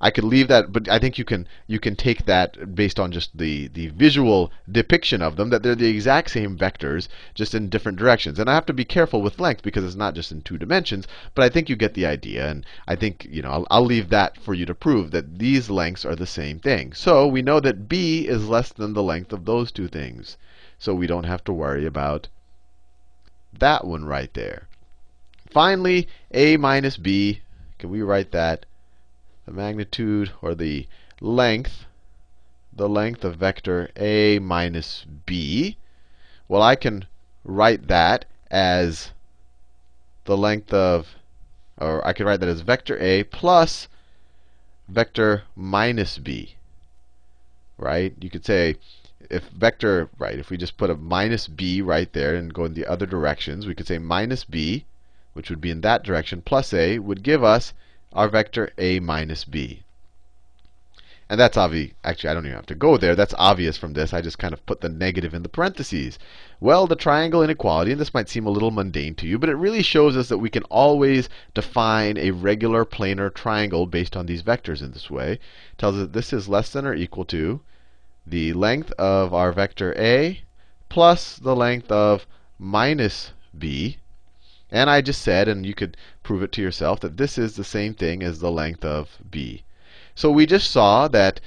I 0.00 0.10
could 0.10 0.24
leave 0.24 0.48
that, 0.48 0.72
but 0.72 0.88
I 0.88 0.98
think 0.98 1.18
you 1.18 1.24
can, 1.24 1.48
you 1.66 1.80
can 1.80 1.96
take 1.96 2.26
that 2.26 2.74
based 2.74 3.00
on 3.00 3.10
just 3.10 3.36
the, 3.36 3.68
the 3.68 3.88
visual 3.88 4.52
depiction 4.70 5.22
of 5.22 5.36
them, 5.36 5.50
that 5.50 5.62
they're 5.62 5.74
the 5.74 5.88
exact 5.88 6.30
same 6.30 6.56
vectors, 6.56 7.08
just 7.34 7.54
in 7.54 7.68
different 7.68 7.98
directions. 7.98 8.38
And 8.38 8.48
I 8.48 8.54
have 8.54 8.66
to 8.66 8.72
be 8.72 8.84
careful 8.84 9.22
with 9.22 9.40
length 9.40 9.62
because 9.62 9.84
it's 9.84 9.96
not 9.96 10.14
just 10.14 10.30
in 10.30 10.42
two 10.42 10.56
dimensions, 10.56 11.08
but 11.34 11.44
I 11.44 11.48
think 11.48 11.68
you 11.68 11.76
get 11.76 11.94
the 11.94 12.06
idea. 12.06 12.48
And 12.48 12.64
I 12.86 12.94
think, 12.94 13.26
you 13.28 13.42
know, 13.42 13.50
I'll, 13.50 13.66
I'll 13.70 13.84
leave 13.84 14.08
that 14.10 14.40
for 14.40 14.54
you 14.54 14.66
to 14.66 14.74
prove 14.74 15.10
that 15.10 15.38
these 15.38 15.68
lengths 15.68 16.04
are 16.04 16.16
the 16.16 16.26
same 16.26 16.60
thing. 16.60 16.92
So 16.92 17.26
we 17.26 17.42
know 17.42 17.58
that 17.60 17.88
b 17.88 18.28
is 18.28 18.48
less 18.48 18.72
than 18.72 18.92
the 18.92 19.02
length 19.02 19.32
of 19.32 19.44
those 19.44 19.72
two 19.72 19.88
things. 19.88 20.36
So 20.78 20.94
we 20.94 21.08
don't 21.08 21.24
have 21.24 21.42
to 21.44 21.52
worry 21.52 21.86
about 21.86 22.28
that 23.58 23.84
one 23.84 24.04
right 24.04 24.32
there. 24.34 24.68
Finally, 25.50 26.06
a 26.30 26.56
minus 26.56 26.96
b, 26.96 27.40
can 27.78 27.90
we 27.90 28.02
write 28.02 28.30
that? 28.32 28.66
The 29.48 29.54
magnitude 29.54 30.32
or 30.42 30.54
the 30.54 30.86
length, 31.22 31.86
the 32.70 32.86
length 32.86 33.24
of 33.24 33.36
vector 33.36 33.88
a 33.96 34.38
minus 34.40 35.06
b. 35.24 35.78
Well, 36.48 36.60
I 36.60 36.76
can 36.76 37.06
write 37.44 37.86
that 37.88 38.26
as 38.50 39.12
the 40.26 40.36
length 40.36 40.74
of, 40.74 41.16
or 41.78 42.06
I 42.06 42.12
could 42.12 42.26
write 42.26 42.40
that 42.40 42.48
as 42.50 42.60
vector 42.60 42.98
a 42.98 43.24
plus 43.24 43.88
vector 44.86 45.44
minus 45.56 46.18
b. 46.18 46.56
Right? 47.78 48.14
You 48.20 48.28
could 48.28 48.44
say 48.44 48.76
if 49.30 49.44
vector, 49.48 50.10
right, 50.18 50.38
if 50.38 50.50
we 50.50 50.58
just 50.58 50.76
put 50.76 50.90
a 50.90 50.94
minus 50.94 51.48
b 51.48 51.80
right 51.80 52.12
there 52.12 52.34
and 52.34 52.52
go 52.52 52.66
in 52.66 52.74
the 52.74 52.84
other 52.84 53.06
directions, 53.06 53.66
we 53.66 53.74
could 53.74 53.86
say 53.86 53.96
minus 53.96 54.44
b, 54.44 54.84
which 55.32 55.48
would 55.48 55.62
be 55.62 55.70
in 55.70 55.80
that 55.80 56.02
direction, 56.02 56.42
plus 56.42 56.74
a, 56.74 56.98
would 56.98 57.22
give 57.22 57.42
us 57.42 57.72
our 58.12 58.28
vector 58.28 58.70
a 58.78 59.00
minus 59.00 59.44
b. 59.44 59.82
And 61.30 61.38
that's 61.38 61.58
obvious. 61.58 61.92
Actually, 62.04 62.30
I 62.30 62.34
don't 62.34 62.46
even 62.46 62.56
have 62.56 62.66
to 62.66 62.74
go 62.74 62.96
there. 62.96 63.14
That's 63.14 63.34
obvious 63.36 63.76
from 63.76 63.92
this. 63.92 64.14
I 64.14 64.22
just 64.22 64.38
kind 64.38 64.54
of 64.54 64.64
put 64.64 64.80
the 64.80 64.88
negative 64.88 65.34
in 65.34 65.42
the 65.42 65.50
parentheses. 65.50 66.18
Well, 66.58 66.86
the 66.86 66.96
triangle 66.96 67.42
inequality, 67.42 67.92
and 67.92 68.00
this 68.00 68.14
might 68.14 68.30
seem 68.30 68.46
a 68.46 68.50
little 68.50 68.70
mundane 68.70 69.14
to 69.16 69.26
you, 69.26 69.38
but 69.38 69.50
it 69.50 69.56
really 69.56 69.82
shows 69.82 70.16
us 70.16 70.30
that 70.30 70.38
we 70.38 70.48
can 70.48 70.62
always 70.64 71.28
define 71.52 72.16
a 72.16 72.30
regular 72.30 72.86
planar 72.86 73.32
triangle 73.32 73.84
based 73.84 74.16
on 74.16 74.24
these 74.24 74.42
vectors 74.42 74.80
in 74.80 74.92
this 74.92 75.10
way. 75.10 75.32
It 75.32 75.40
tells 75.76 75.96
us 75.96 76.00
that 76.00 76.12
this 76.14 76.32
is 76.32 76.48
less 76.48 76.70
than 76.70 76.86
or 76.86 76.94
equal 76.94 77.26
to 77.26 77.60
the 78.26 78.54
length 78.54 78.92
of 78.92 79.34
our 79.34 79.52
vector 79.52 79.94
a 79.98 80.42
plus 80.88 81.36
the 81.36 81.54
length 81.54 81.92
of 81.92 82.26
minus 82.58 83.32
b. 83.56 83.98
And 84.70 84.90
I 84.90 85.00
just 85.00 85.22
said, 85.22 85.48
and 85.48 85.64
you 85.64 85.74
could 85.74 85.96
prove 86.22 86.42
it 86.42 86.52
to 86.52 86.62
yourself, 86.62 87.00
that 87.00 87.16
this 87.16 87.38
is 87.38 87.56
the 87.56 87.64
same 87.64 87.94
thing 87.94 88.22
as 88.22 88.40
the 88.40 88.50
length 88.50 88.84
of 88.84 89.18
b. 89.30 89.62
So 90.14 90.30
we 90.30 90.46
just 90.46 90.70
saw 90.70 91.08
that 91.08 91.40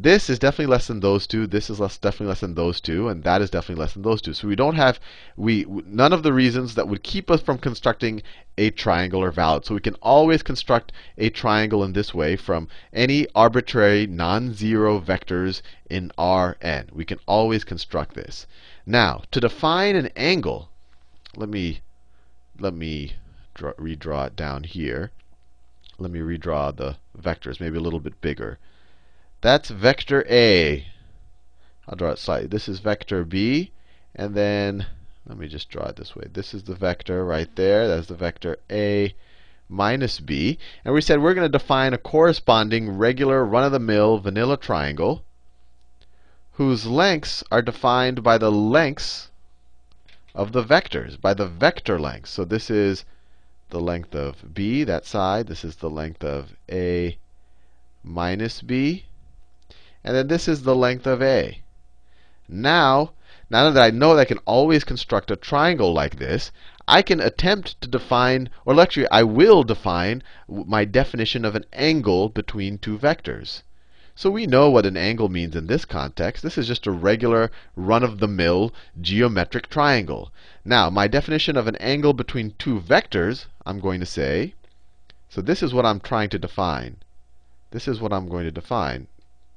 this 0.00 0.30
is 0.30 0.38
definitely 0.38 0.70
less 0.70 0.86
than 0.86 1.00
those 1.00 1.26
two. 1.26 1.48
This 1.48 1.68
is 1.68 1.80
less, 1.80 1.98
definitely 1.98 2.28
less 2.28 2.40
than 2.40 2.54
those 2.54 2.80
two, 2.80 3.08
and 3.08 3.24
that 3.24 3.42
is 3.42 3.50
definitely 3.50 3.80
less 3.80 3.94
than 3.94 4.02
those 4.02 4.22
two. 4.22 4.32
So 4.32 4.46
we 4.46 4.54
don't 4.54 4.76
have 4.76 5.00
we 5.36 5.64
none 5.86 6.12
of 6.12 6.22
the 6.22 6.32
reasons 6.32 6.76
that 6.76 6.86
would 6.86 7.02
keep 7.02 7.32
us 7.32 7.40
from 7.40 7.58
constructing 7.58 8.22
a 8.56 8.70
triangle 8.70 9.24
are 9.24 9.32
valid. 9.32 9.64
So 9.64 9.74
we 9.74 9.80
can 9.80 9.96
always 9.96 10.44
construct 10.44 10.92
a 11.16 11.30
triangle 11.30 11.82
in 11.82 11.94
this 11.94 12.14
way 12.14 12.36
from 12.36 12.68
any 12.92 13.26
arbitrary 13.34 14.06
non-zero 14.06 15.00
vectors 15.00 15.62
in 15.90 16.12
Rn. 16.16 16.90
We 16.92 17.04
can 17.04 17.18
always 17.26 17.64
construct 17.64 18.14
this. 18.14 18.46
Now, 18.86 19.22
to 19.32 19.40
define 19.40 19.96
an 19.96 20.10
angle, 20.14 20.68
let 21.34 21.48
me 21.48 21.80
let 22.60 22.74
me 22.74 23.14
draw, 23.54 23.72
redraw 23.72 24.26
it 24.26 24.36
down 24.36 24.64
here. 24.64 25.10
let 25.98 26.10
me 26.10 26.20
redraw 26.20 26.74
the 26.74 26.96
vectors, 27.20 27.60
maybe 27.60 27.76
a 27.76 27.80
little 27.80 28.00
bit 28.00 28.20
bigger. 28.20 28.58
That's 29.40 29.70
vector 29.70 30.24
A. 30.28 30.86
I'll 31.88 31.96
draw 31.96 32.10
it 32.10 32.18
slightly. 32.18 32.48
This 32.48 32.68
is 32.68 32.80
vector 32.80 33.24
B, 33.24 33.72
and 34.14 34.34
then 34.34 34.86
let 35.26 35.38
me 35.38 35.48
just 35.48 35.68
draw 35.68 35.86
it 35.86 35.96
this 35.96 36.16
way. 36.16 36.26
This 36.32 36.54
is 36.54 36.62
the 36.64 36.74
vector 36.74 37.24
right 37.24 37.54
there. 37.56 37.86
That's 37.88 38.06
the 38.08 38.14
vector 38.14 38.58
A 38.70 39.14
minus 39.68 40.20
b. 40.20 40.58
And 40.84 40.94
we 40.94 41.00
said 41.00 41.20
we're 41.20 41.34
going 41.34 41.50
to 41.50 41.58
define 41.58 41.92
a 41.92 41.98
corresponding 41.98 42.96
regular 42.96 43.44
run-of-the-mill 43.44 44.18
vanilla 44.18 44.56
triangle 44.56 45.24
whose 46.52 46.86
lengths 46.86 47.44
are 47.52 47.62
defined 47.62 48.22
by 48.22 48.38
the 48.38 48.50
lengths 48.50 49.30
of 50.38 50.52
the 50.52 50.62
vectors, 50.62 51.20
by 51.20 51.34
the 51.34 51.48
vector 51.48 51.98
lengths. 51.98 52.30
So 52.30 52.44
this 52.44 52.70
is 52.70 53.04
the 53.70 53.80
length 53.80 54.14
of 54.14 54.54
b, 54.54 54.84
that 54.84 55.04
side. 55.04 55.48
This 55.48 55.64
is 55.64 55.76
the 55.76 55.90
length 55.90 56.22
of 56.22 56.54
a 56.70 57.18
minus 58.04 58.62
b. 58.62 59.06
And 60.04 60.14
then 60.14 60.28
this 60.28 60.46
is 60.46 60.62
the 60.62 60.76
length 60.76 61.08
of 61.08 61.20
a. 61.20 61.60
Now, 62.48 63.14
now 63.50 63.68
that 63.68 63.82
I 63.82 63.90
know 63.90 64.14
that 64.14 64.20
I 64.20 64.24
can 64.26 64.38
always 64.46 64.84
construct 64.84 65.32
a 65.32 65.36
triangle 65.36 65.92
like 65.92 66.18
this, 66.18 66.52
I 66.86 67.02
can 67.02 67.20
attempt 67.20 67.80
to 67.80 67.88
define, 67.88 68.48
or 68.64 68.80
actually 68.80 69.10
I 69.10 69.24
will 69.24 69.64
define 69.64 70.22
my 70.48 70.84
definition 70.84 71.44
of 71.44 71.56
an 71.56 71.64
angle 71.72 72.28
between 72.28 72.78
two 72.78 72.96
vectors. 72.96 73.62
So 74.20 74.32
we 74.32 74.48
know 74.48 74.68
what 74.68 74.84
an 74.84 74.96
angle 74.96 75.28
means 75.28 75.54
in 75.54 75.68
this 75.68 75.84
context. 75.84 76.42
This 76.42 76.58
is 76.58 76.66
just 76.66 76.88
a 76.88 76.90
regular 76.90 77.52
run-of-the-mill 77.76 78.74
geometric 79.00 79.70
triangle. 79.70 80.32
Now, 80.64 80.90
my 80.90 81.06
definition 81.06 81.56
of 81.56 81.68
an 81.68 81.76
angle 81.76 82.12
between 82.12 82.54
two 82.58 82.80
vectors, 82.80 83.46
I'm 83.64 83.78
going 83.78 84.00
to 84.00 84.06
say, 84.06 84.54
so 85.28 85.40
this 85.40 85.62
is 85.62 85.72
what 85.72 85.86
I'm 85.86 86.00
trying 86.00 86.30
to 86.30 86.38
define. 86.40 86.96
This 87.70 87.86
is 87.86 88.00
what 88.00 88.12
I'm 88.12 88.28
going 88.28 88.42
to 88.42 88.50
define 88.50 89.06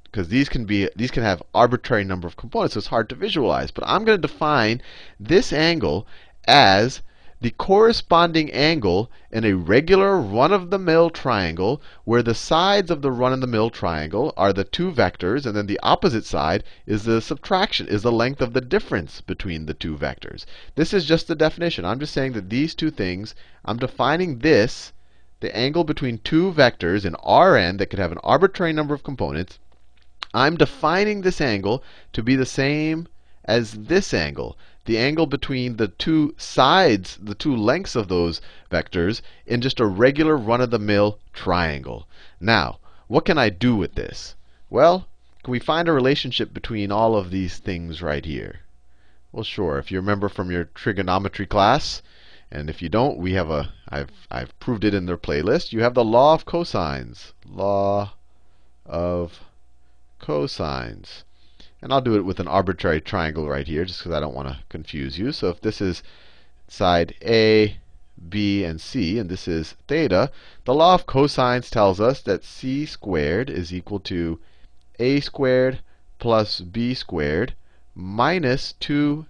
because 0.04 0.28
these 0.28 0.48
can 0.48 0.66
be 0.66 0.88
these 0.96 1.10
can 1.10 1.24
have 1.24 1.42
arbitrary 1.56 2.04
number 2.04 2.28
of 2.28 2.38
components, 2.38 2.76
so 2.76 2.78
it's 2.78 2.88
hard 2.88 3.10
to 3.10 3.16
visualize. 3.16 3.72
But 3.72 3.86
I'm 3.88 4.06
going 4.06 4.22
to 4.22 4.28
define 4.28 4.84
this 5.20 5.52
angle 5.52 6.06
as 6.48 7.02
the 7.42 7.50
corresponding 7.50 8.52
angle 8.52 9.10
in 9.32 9.44
a 9.44 9.56
regular 9.56 10.22
run-of-the-mill 10.22 11.10
triangle 11.10 11.82
where 12.04 12.22
the 12.22 12.36
sides 12.36 12.92
of 12.92 13.02
the 13.02 13.12
run-of-the-mill 13.12 13.72
triangle 13.72 14.32
are 14.38 14.54
the 14.54 14.64
two 14.64 14.92
vectors 14.92 15.44
and 15.48 15.56
then 15.56 15.66
the 15.66 15.80
opposite 15.82 16.24
side 16.24 16.64
is 16.86 17.04
the 17.04 17.20
subtraction, 17.20 17.88
is 17.88 18.04
the 18.04 18.12
length 18.12 18.42
of 18.42 18.54
the 18.54 18.62
difference 18.62 19.22
between 19.22 19.66
the 19.66 19.74
two 19.74 19.98
vectors. 19.98 20.46
This 20.76 20.94
is 20.94 21.04
just 21.04 21.28
the 21.28 21.34
definition. 21.34 21.84
I'm 21.84 22.00
just 22.00 22.14
saying 22.14 22.34
that 22.34 22.52
these 22.52 22.76
two 22.76 22.92
things, 22.92 23.34
I'm 23.66 23.78
defining 23.78 24.40
this, 24.40 24.94
the 25.40 25.56
angle 25.58 25.84
between 25.84 26.20
two 26.20 26.52
vectors 26.52 27.06
in 27.06 27.16
Rn 27.28 27.78
that 27.78 27.90
could 27.90 27.98
have 27.98 28.12
an 28.12 28.20
arbitrary 28.24 28.72
number 28.72 28.94
of 28.94 29.04
components. 29.04 29.58
I'm 30.32 30.58
defining 30.58 31.22
this 31.22 31.42
angle 31.42 31.84
to 32.14 32.22
be 32.22 32.36
the 32.36 32.46
same 32.46 33.08
as 33.46 33.72
this 33.74 34.14
angle 34.14 34.56
the 34.86 34.98
angle 34.98 35.28
between 35.28 35.78
the 35.78 35.88
two 35.88 36.34
sides, 36.38 37.18
the 37.22 37.36
two 37.36 37.56
lengths 37.56 37.96
of 37.96 38.08
those 38.08 38.42
vectors, 38.72 39.22
in 39.46 39.62
just 39.62 39.80
a 39.80 39.86
regular 39.86 40.36
run-of-the-mill 40.36 41.20
triangle. 41.34 42.08
Now, 42.40 42.80
what 43.08 43.26
can 43.26 43.38
I 43.38 43.50
do 43.50 43.76
with 43.76 43.96
this? 43.96 44.36
Well, 44.70 45.08
can 45.44 45.52
we 45.52 45.60
find 45.60 45.88
a 45.88 45.92
relationship 45.92 46.54
between 46.54 46.92
all 46.92 47.16
of 47.16 47.32
these 47.32 47.58
things 47.58 48.02
right 48.02 48.26
here? 48.26 48.62
Well, 49.32 49.44
sure. 49.44 49.78
If 49.78 49.92
you 49.92 50.00
remember 50.00 50.30
from 50.30 50.52
your 50.52 50.66
trigonometry 50.66 51.46
class, 51.46 52.02
and 52.52 52.70
if 52.70 52.82
you 52.82 52.90
don't, 52.90 53.18
we 53.18 53.34
have 53.34 53.50
a 53.50 53.72
I've 53.88 54.12
I've 54.30 54.60
proved 54.60 54.84
it 54.84 54.94
in 54.94 55.06
their 55.06 55.18
playlist. 55.18 55.72
You 55.72 55.82
have 55.84 55.94
the 55.94 56.04
law 56.04 56.34
of 56.34 56.46
cosines. 56.46 57.32
Law 57.50 58.14
of 58.86 59.40
cosines. 60.20 61.24
And 61.82 61.92
I'll 61.92 62.02
do 62.02 62.16
it 62.16 62.26
with 62.26 62.40
an 62.40 62.48
arbitrary 62.48 63.02
triangle 63.02 63.50
right 63.50 63.68
here, 63.68 63.86
just 63.86 64.00
because 64.00 64.12
I 64.12 64.20
don't 64.20 64.36
want 64.36 64.48
to 64.48 64.60
confuse 64.70 65.18
you. 65.18 65.32
So 65.32 65.50
if 65.50 65.62
this 65.62 65.82
is 65.82 66.04
side 66.68 67.16
A, 67.24 67.78
B, 68.30 68.64
and 68.64 68.80
C, 68.80 69.18
and 69.18 69.30
this 69.30 69.48
is 69.48 69.76
theta, 69.88 70.32
the 70.66 70.76
law 70.76 70.94
of 70.94 71.08
cosines 71.08 71.72
tells 71.72 72.00
us 72.00 72.22
that 72.22 72.44
c 72.44 72.86
squared 72.86 73.50
is 73.50 73.74
equal 73.74 74.00
to 74.02 74.40
a 75.00 75.20
squared 75.22 75.80
plus 76.20 76.60
b 76.60 76.94
squared 76.94 77.56
minus 77.96 78.76
2ab 78.80 79.26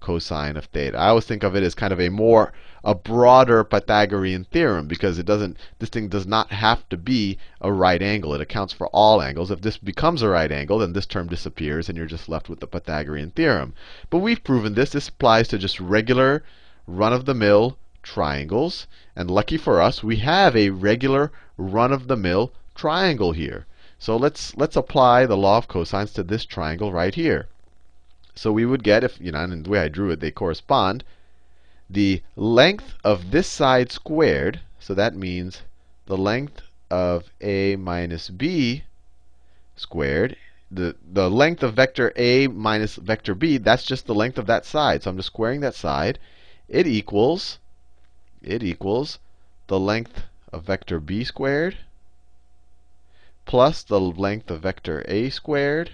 cosine 0.00 0.56
of 0.56 0.66
theta. 0.66 0.96
I 0.96 1.08
always 1.08 1.24
think 1.24 1.42
of 1.42 1.56
it 1.56 1.62
as 1.62 1.74
kind 1.74 1.92
of 1.92 2.00
a 2.00 2.08
more 2.08 2.52
a 2.84 2.94
broader 2.94 3.64
Pythagorean 3.64 4.44
theorem 4.44 4.86
because 4.86 5.18
it 5.18 5.26
doesn't 5.26 5.56
this 5.80 5.88
thing 5.88 6.08
does 6.08 6.26
not 6.26 6.52
have 6.52 6.88
to 6.88 6.96
be 6.96 7.36
a 7.60 7.72
right 7.72 8.00
angle. 8.00 8.32
It 8.34 8.40
accounts 8.40 8.72
for 8.72 8.86
all 8.88 9.20
angles. 9.20 9.50
If 9.50 9.60
this 9.60 9.76
becomes 9.76 10.22
a 10.22 10.28
right 10.28 10.50
angle, 10.52 10.78
then 10.78 10.92
this 10.92 11.04
term 11.04 11.26
disappears 11.26 11.88
and 11.88 11.98
you're 11.98 12.06
just 12.06 12.28
left 12.28 12.48
with 12.48 12.60
the 12.60 12.66
Pythagorean 12.66 13.32
theorem. 13.32 13.74
But 14.08 14.18
we've 14.18 14.44
proven 14.44 14.74
this. 14.74 14.90
This 14.90 15.08
applies 15.08 15.48
to 15.48 15.58
just 15.58 15.80
regular 15.80 16.44
run-of-the-mill 16.86 17.76
triangles. 18.02 18.86
And 19.16 19.30
lucky 19.30 19.56
for 19.56 19.82
us, 19.82 20.04
we 20.04 20.16
have 20.16 20.56
a 20.56 20.70
regular 20.70 21.32
run-of-the-mill 21.56 22.52
triangle 22.74 23.32
here. 23.32 23.66
So 23.98 24.16
let's 24.16 24.56
let's 24.56 24.76
apply 24.76 25.26
the 25.26 25.36
law 25.36 25.58
of 25.58 25.66
cosines 25.66 26.14
to 26.14 26.22
this 26.22 26.44
triangle 26.44 26.92
right 26.92 27.14
here. 27.14 27.48
So 28.38 28.52
we 28.52 28.64
would 28.64 28.84
get, 28.84 29.02
if 29.02 29.20
you 29.20 29.32
know, 29.32 29.42
and 29.42 29.66
the 29.66 29.68
way 29.68 29.80
I 29.80 29.88
drew 29.88 30.12
it, 30.12 30.20
they 30.20 30.30
correspond. 30.30 31.02
The 31.90 32.22
length 32.36 32.94
of 33.02 33.32
this 33.32 33.48
side 33.48 33.90
squared, 33.90 34.60
so 34.78 34.94
that 34.94 35.16
means 35.16 35.62
the 36.06 36.16
length 36.16 36.62
of 36.88 37.32
a 37.40 37.74
minus 37.74 38.30
b 38.30 38.84
squared. 39.74 40.36
The, 40.70 40.94
the 41.02 41.28
length 41.28 41.64
of 41.64 41.74
vector 41.74 42.12
a 42.14 42.46
minus 42.46 42.94
vector 42.94 43.34
b, 43.34 43.56
that's 43.58 43.82
just 43.82 44.06
the 44.06 44.14
length 44.14 44.38
of 44.38 44.46
that 44.46 44.64
side. 44.64 45.02
So 45.02 45.10
I'm 45.10 45.16
just 45.16 45.34
squaring 45.34 45.58
that 45.62 45.74
side. 45.74 46.20
It 46.68 46.86
equals, 46.86 47.58
it 48.40 48.62
equals 48.62 49.18
the 49.66 49.80
length 49.80 50.26
of 50.52 50.62
vector 50.62 51.00
b 51.00 51.24
squared 51.24 51.76
plus 53.46 53.82
the 53.82 53.98
length 53.98 54.48
of 54.48 54.60
vector 54.60 55.04
a 55.08 55.28
squared 55.30 55.90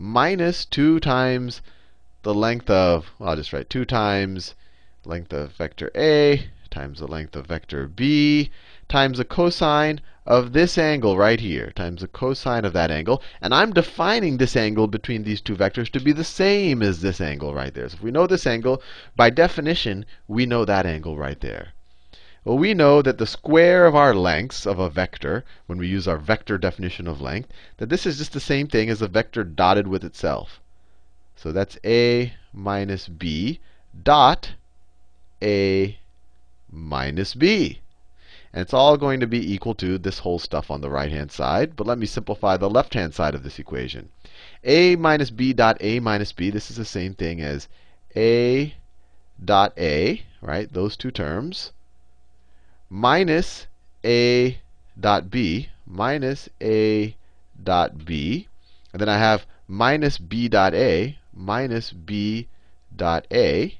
minus 0.00 0.64
2 0.64 1.00
times 1.00 1.60
the 2.22 2.32
length 2.32 2.70
of, 2.70 3.10
well, 3.18 3.30
I'll 3.30 3.36
just 3.36 3.52
write 3.52 3.68
2 3.68 3.84
times 3.84 4.54
length 5.04 5.32
of 5.32 5.52
vector 5.52 5.90
A 5.96 6.48
times 6.70 7.00
the 7.00 7.08
length 7.08 7.34
of 7.34 7.46
vector 7.46 7.88
B 7.88 8.50
times 8.88 9.18
the 9.18 9.24
cosine 9.24 10.00
of 10.24 10.52
this 10.52 10.78
angle 10.78 11.16
right 11.16 11.40
here, 11.40 11.72
times 11.74 12.02
the 12.02 12.06
cosine 12.06 12.64
of 12.64 12.74
that 12.74 12.90
angle. 12.90 13.22
And 13.40 13.54
I'm 13.54 13.72
defining 13.72 14.36
this 14.36 14.54
angle 14.54 14.86
between 14.86 15.24
these 15.24 15.40
two 15.40 15.56
vectors 15.56 15.90
to 15.92 16.00
be 16.00 16.12
the 16.12 16.24
same 16.24 16.82
as 16.82 17.00
this 17.00 17.20
angle 17.20 17.54
right 17.54 17.74
there. 17.74 17.88
So 17.88 17.96
if 17.96 18.02
we 18.02 18.10
know 18.10 18.26
this 18.26 18.46
angle, 18.46 18.82
by 19.16 19.30
definition, 19.30 20.04
we 20.28 20.46
know 20.46 20.64
that 20.64 20.86
angle 20.86 21.16
right 21.16 21.40
there. 21.40 21.72
Well, 22.44 22.56
we 22.56 22.72
know 22.72 23.02
that 23.02 23.18
the 23.18 23.26
square 23.26 23.84
of 23.84 23.94
our 23.94 24.14
lengths 24.14 24.64
of 24.66 24.78
a 24.78 24.88
vector, 24.88 25.44
when 25.66 25.78
we 25.78 25.88
use 25.88 26.06
our 26.06 26.18
vector 26.18 26.56
definition 26.56 27.08
of 27.08 27.20
length, 27.20 27.50
that 27.78 27.88
this 27.88 28.06
is 28.06 28.18
just 28.18 28.32
the 28.32 28.40
same 28.40 28.68
thing 28.68 28.88
as 28.88 29.02
a 29.02 29.08
vector 29.08 29.44
dotted 29.44 29.88
with 29.88 30.04
itself. 30.04 30.60
So 31.36 31.52
that's 31.52 31.78
a 31.84 32.32
minus 32.52 33.08
b 33.08 33.60
dot 34.02 34.52
a 35.42 35.98
minus 36.70 37.34
b. 37.34 37.80
And 38.52 38.62
it's 38.62 38.72
all 38.72 38.96
going 38.96 39.20
to 39.20 39.26
be 39.26 39.52
equal 39.52 39.74
to 39.74 39.98
this 39.98 40.20
whole 40.20 40.38
stuff 40.38 40.70
on 40.70 40.80
the 40.80 40.90
right-hand 40.90 41.30
side. 41.30 41.76
But 41.76 41.86
let 41.86 41.98
me 41.98 42.06
simplify 42.06 42.56
the 42.56 42.70
left-hand 42.70 43.14
side 43.14 43.34
of 43.34 43.42
this 43.42 43.58
equation. 43.58 44.08
a 44.64 44.96
minus 44.96 45.30
b 45.30 45.52
dot 45.52 45.76
a 45.80 46.00
minus 46.00 46.32
b, 46.32 46.50
this 46.50 46.70
is 46.70 46.76
the 46.76 46.84
same 46.84 47.14
thing 47.14 47.40
as 47.40 47.68
a 48.16 48.74
dot 49.44 49.72
a, 49.76 50.22
right? 50.40 50.72
Those 50.72 50.96
two 50.96 51.10
terms 51.10 51.72
minus 52.90 53.66
a 54.04 54.58
dot 54.98 55.30
b 55.30 55.68
minus 55.86 56.48
a 56.60 57.14
dot 57.62 58.04
b. 58.04 58.48
And 58.92 59.00
then 59.00 59.08
I 59.08 59.18
have 59.18 59.46
minus 59.66 60.18
b 60.18 60.48
dot 60.48 60.74
a 60.74 61.18
minus 61.34 61.92
b 61.92 62.48
dot 62.94 63.26
a. 63.30 63.78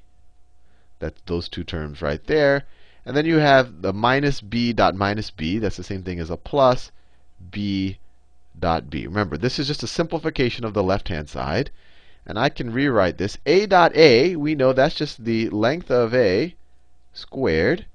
That's 0.98 1.20
those 1.26 1.48
two 1.48 1.64
terms 1.64 2.02
right 2.02 2.22
there. 2.26 2.64
And 3.06 3.16
then 3.16 3.24
you 3.24 3.38
have 3.38 3.82
the 3.82 3.92
minus 3.92 4.40
b 4.40 4.72
dot 4.72 4.94
minus 4.94 5.30
b. 5.30 5.58
That's 5.58 5.76
the 5.76 5.84
same 5.84 6.02
thing 6.02 6.18
as 6.18 6.30
a 6.30 6.36
plus 6.36 6.90
b 7.50 7.98
dot 8.58 8.90
b. 8.90 9.06
Remember, 9.06 9.36
this 9.36 9.58
is 9.58 9.66
just 9.66 9.82
a 9.82 9.86
simplification 9.86 10.64
of 10.64 10.74
the 10.74 10.82
left-hand 10.82 11.28
side. 11.28 11.70
And 12.26 12.38
I 12.38 12.50
can 12.50 12.72
rewrite 12.72 13.16
this. 13.16 13.38
a 13.46 13.64
dot 13.64 13.96
a, 13.96 14.36
we 14.36 14.54
know 14.54 14.74
that's 14.74 14.94
just 14.94 15.24
the 15.24 15.48
length 15.48 15.90
of 15.90 16.14
a 16.14 16.54
squared 17.14 17.86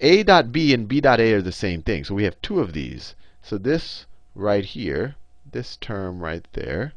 a 0.00 0.22
dot 0.22 0.50
b 0.52 0.74
and 0.74 0.88
b 0.88 1.00
dot 1.00 1.20
a 1.20 1.32
are 1.34 1.42
the 1.42 1.52
same 1.52 1.82
thing. 1.82 2.04
So 2.04 2.14
we 2.14 2.24
have 2.24 2.40
two 2.42 2.60
of 2.60 2.72
these. 2.72 3.14
So 3.42 3.58
this 3.58 4.06
right 4.34 4.64
here, 4.64 5.16
this 5.50 5.76
term 5.76 6.20
right 6.20 6.46
there, 6.52 6.92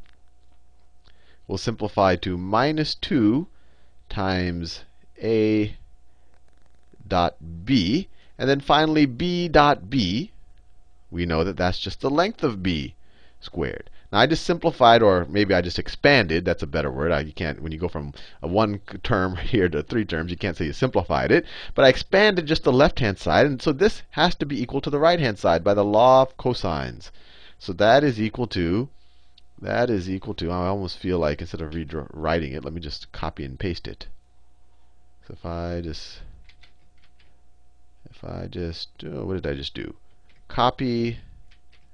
will 1.46 1.58
simplify 1.58 2.16
to 2.16 2.36
minus 2.36 2.94
2 2.94 3.46
times 4.08 4.84
a 5.22 5.76
dot 7.06 7.36
b. 7.64 8.08
And 8.36 8.48
then 8.48 8.60
finally, 8.60 9.06
b 9.06 9.48
dot 9.48 9.88
b, 9.88 10.32
we 11.10 11.24
know 11.24 11.44
that 11.44 11.56
that's 11.56 11.78
just 11.78 12.00
the 12.00 12.10
length 12.10 12.42
of 12.42 12.62
b 12.62 12.94
squared. 13.40 13.90
Now 14.10 14.20
I 14.20 14.26
just 14.26 14.44
simplified, 14.44 15.02
or 15.02 15.26
maybe 15.28 15.54
I 15.54 15.60
just 15.60 15.78
expanded. 15.78 16.44
That's 16.44 16.62
a 16.62 16.66
better 16.66 16.90
word. 16.90 17.12
I, 17.12 17.20
you 17.20 17.32
can't 17.32 17.60
when 17.62 17.72
you 17.72 17.78
go 17.78 17.88
from 17.88 18.14
one 18.40 18.80
term 19.02 19.36
here 19.52 19.68
to 19.68 19.82
three 19.82 20.04
terms, 20.04 20.30
you 20.30 20.36
can't 20.36 20.56
say 20.56 20.64
you 20.64 20.72
simplified 20.72 21.30
it. 21.30 21.44
But 21.74 21.84
I 21.84 21.88
expanded 21.88 22.46
just 22.46 22.64
the 22.64 22.72
left-hand 22.72 23.18
side, 23.18 23.46
and 23.46 23.60
so 23.60 23.72
this 23.72 24.02
has 24.10 24.34
to 24.36 24.46
be 24.46 24.60
equal 24.60 24.80
to 24.80 24.90
the 24.90 24.98
right-hand 24.98 25.38
side 25.38 25.62
by 25.62 25.74
the 25.74 25.84
law 25.84 26.22
of 26.22 26.36
cosines. 26.36 27.10
So 27.58 27.72
that 27.74 28.02
is 28.02 28.20
equal 28.20 28.46
to 28.48 28.88
that 29.60 29.90
is 29.90 30.08
equal 30.08 30.34
to. 30.34 30.50
I 30.50 30.68
almost 30.68 30.98
feel 30.98 31.18
like 31.18 31.40
instead 31.40 31.60
of 31.60 31.74
rewriting 31.74 32.52
it, 32.52 32.64
let 32.64 32.72
me 32.72 32.80
just 32.80 33.10
copy 33.12 33.44
and 33.44 33.58
paste 33.58 33.88
it. 33.88 34.06
So 35.26 35.34
if 35.34 35.44
I 35.44 35.80
just 35.80 36.20
if 38.08 38.24
I 38.24 38.46
just 38.46 38.88
oh, 39.04 39.26
what 39.26 39.34
did 39.34 39.46
I 39.46 39.54
just 39.54 39.74
do? 39.74 39.96
Copy 40.46 41.18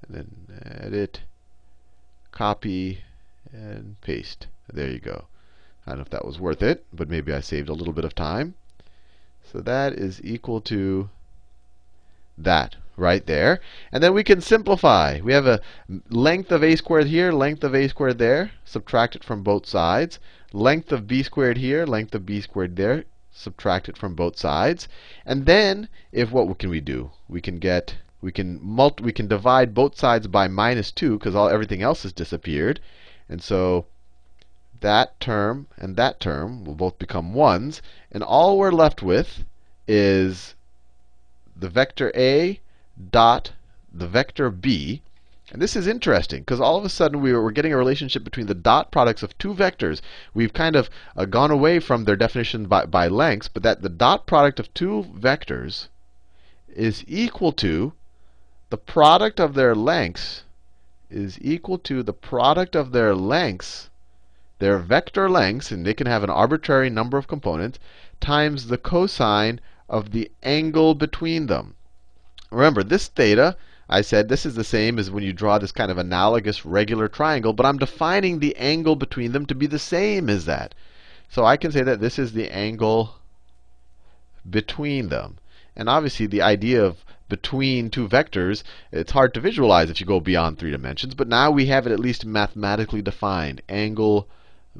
and 0.07 0.15
then 0.15 0.79
edit 0.79 1.21
copy, 2.35 2.99
and 3.51 3.99
paste. 4.01 4.45
There 4.71 4.89
you 4.89 4.99
go. 4.99 5.25
I 5.87 5.91
don't 5.91 5.99
know 5.99 6.03
if 6.03 6.09
that 6.11 6.25
was 6.25 6.39
worth 6.39 6.61
it, 6.61 6.85
but 6.93 7.09
maybe 7.09 7.33
I 7.33 7.39
saved 7.39 7.69
a 7.69 7.73
little 7.73 7.93
bit 7.93 8.05
of 8.05 8.13
time. 8.13 8.53
So 9.51 9.61
that 9.61 9.93
is 9.93 10.21
equal 10.23 10.61
to 10.61 11.09
that 12.37 12.75
right 12.97 13.25
there. 13.25 13.61
And 13.91 14.03
then 14.03 14.13
we 14.13 14.23
can 14.23 14.41
simplify. 14.41 15.19
We 15.21 15.33
have 15.33 15.47
a 15.47 15.61
length 16.09 16.51
of 16.51 16.63
a 16.63 16.75
squared 16.75 17.07
here, 17.07 17.31
length 17.31 17.63
of 17.63 17.75
a 17.75 17.87
squared 17.87 18.17
there. 18.17 18.51
Subtract 18.65 19.15
it 19.15 19.23
from 19.23 19.43
both 19.43 19.65
sides. 19.65 20.19
Length 20.51 20.91
of 20.91 21.07
b 21.07 21.23
squared 21.23 21.57
here, 21.57 21.85
length 21.85 22.15
of 22.15 22.25
b 22.25 22.41
squared 22.41 22.75
there. 22.75 23.05
Subtract 23.31 23.89
it 23.89 23.97
from 23.97 24.15
both 24.15 24.37
sides. 24.37 24.87
And 25.25 25.45
then, 25.45 25.89
if 26.11 26.31
what 26.31 26.57
can 26.57 26.69
we 26.69 26.81
do? 26.81 27.11
We 27.27 27.41
can 27.41 27.59
get 27.59 27.95
we 28.25 28.31
can 28.31 28.59
multi 28.59 29.03
we 29.03 29.13
can 29.13 29.27
divide 29.27 29.75
both 29.75 29.99
sides 29.99 30.25
by 30.25 30.47
minus 30.47 30.89
2 30.89 31.19
because 31.19 31.35
all 31.35 31.47
everything 31.47 31.83
else 31.83 32.01
has 32.01 32.11
disappeared. 32.11 32.79
And 33.29 33.39
so 33.39 33.85
that 34.81 35.19
term 35.19 35.67
and 35.77 35.95
that 35.95 36.19
term 36.19 36.65
will 36.65 36.73
both 36.73 36.97
become 36.97 37.35
1s. 37.35 37.81
And 38.11 38.23
all 38.23 38.57
we're 38.57 38.71
left 38.71 39.03
with 39.03 39.43
is 39.87 40.55
the 41.55 41.69
vector 41.69 42.11
a 42.15 42.59
dot 43.11 43.51
the 43.93 44.07
vector 44.07 44.49
b. 44.49 45.03
And 45.51 45.61
this 45.61 45.75
is 45.75 45.85
interesting 45.85 46.41
because 46.41 46.59
all 46.59 46.77
of 46.77 46.83
a 46.83 46.89
sudden 46.89 47.21
we 47.21 47.31
are, 47.31 47.51
getting 47.51 47.73
a 47.73 47.77
relationship 47.77 48.23
between 48.23 48.47
the 48.47 48.55
dot 48.55 48.89
products 48.89 49.21
of 49.21 49.37
two 49.37 49.53
vectors. 49.53 50.01
We've 50.33 50.51
kind 50.51 50.75
of 50.75 50.89
uh, 51.15 51.25
gone 51.25 51.51
away 51.51 51.79
from 51.79 52.05
their 52.05 52.15
definition 52.15 52.65
by, 52.65 52.87
by 52.87 53.07
lengths, 53.07 53.49
but 53.49 53.61
that 53.61 53.83
the 53.83 53.89
dot 53.89 54.25
product 54.25 54.59
of 54.59 54.73
two 54.73 55.05
vectors 55.15 55.89
is 56.75 57.05
equal 57.07 57.51
to 57.51 57.93
the 58.69 58.77
product 58.77 59.39
of 59.39 59.53
their 59.53 59.75
lengths 59.75 60.43
is 61.09 61.37
equal 61.41 61.77
to 61.77 62.01
the 62.01 62.13
product 62.13 62.75
of 62.75 62.91
their 62.91 63.13
lengths, 63.13 63.89
their 64.59 64.79
vector 64.79 65.29
lengths, 65.29 65.71
and 65.71 65.85
they 65.85 65.93
can 65.93 66.07
have 66.07 66.23
an 66.23 66.29
arbitrary 66.29 66.89
number 66.89 67.17
of 67.17 67.27
components, 67.27 67.77
times 68.19 68.67
the 68.67 68.77
cosine 68.77 69.59
of 69.87 70.11
the 70.11 70.31
angle 70.41 70.95
between 70.95 71.45
them. 71.45 71.75
Remember, 72.49 72.83
this 72.83 73.07
theta, 73.07 73.55
I 73.87 74.01
said 74.01 74.29
this 74.29 74.45
is 74.45 74.55
the 74.55 74.63
same 74.63 74.97
as 74.97 75.11
when 75.11 75.23
you 75.23 75.31
draw 75.31 75.59
this 75.59 75.71
kind 75.71 75.91
of 75.91 75.99
analogous 75.99 76.65
regular 76.65 77.07
triangle, 77.07 77.53
but 77.53 77.67
I'm 77.67 77.77
defining 77.77 78.39
the 78.39 78.55
angle 78.57 78.95
between 78.95 79.31
them 79.31 79.45
to 79.45 79.55
be 79.55 79.67
the 79.67 79.77
same 79.77 80.27
as 80.27 80.45
that. 80.45 80.73
So 81.29 81.45
I 81.45 81.57
can 81.57 81.71
say 81.71 81.83
that 81.83 82.01
this 82.01 82.17
is 82.17 82.33
the 82.33 82.49
angle 82.51 83.15
between 84.49 85.09
them. 85.09 85.37
And 85.75 85.87
obviously, 85.87 86.25
the 86.25 86.41
idea 86.41 86.83
of 86.83 87.05
between 87.27 87.89
two 87.89 88.07
vectors, 88.07 88.63
it's 88.91 89.11
hard 89.11 89.33
to 89.33 89.39
visualize 89.39 89.89
if 89.89 89.99
you 89.99 90.05
go 90.05 90.19
beyond 90.19 90.57
three 90.57 90.71
dimensions. 90.71 91.15
But 91.15 91.27
now 91.27 91.49
we 91.51 91.65
have 91.67 91.87
it 91.87 91.91
at 91.91 91.99
least 91.99 92.25
mathematically 92.25 93.01
defined 93.01 93.61
angle 93.67 94.27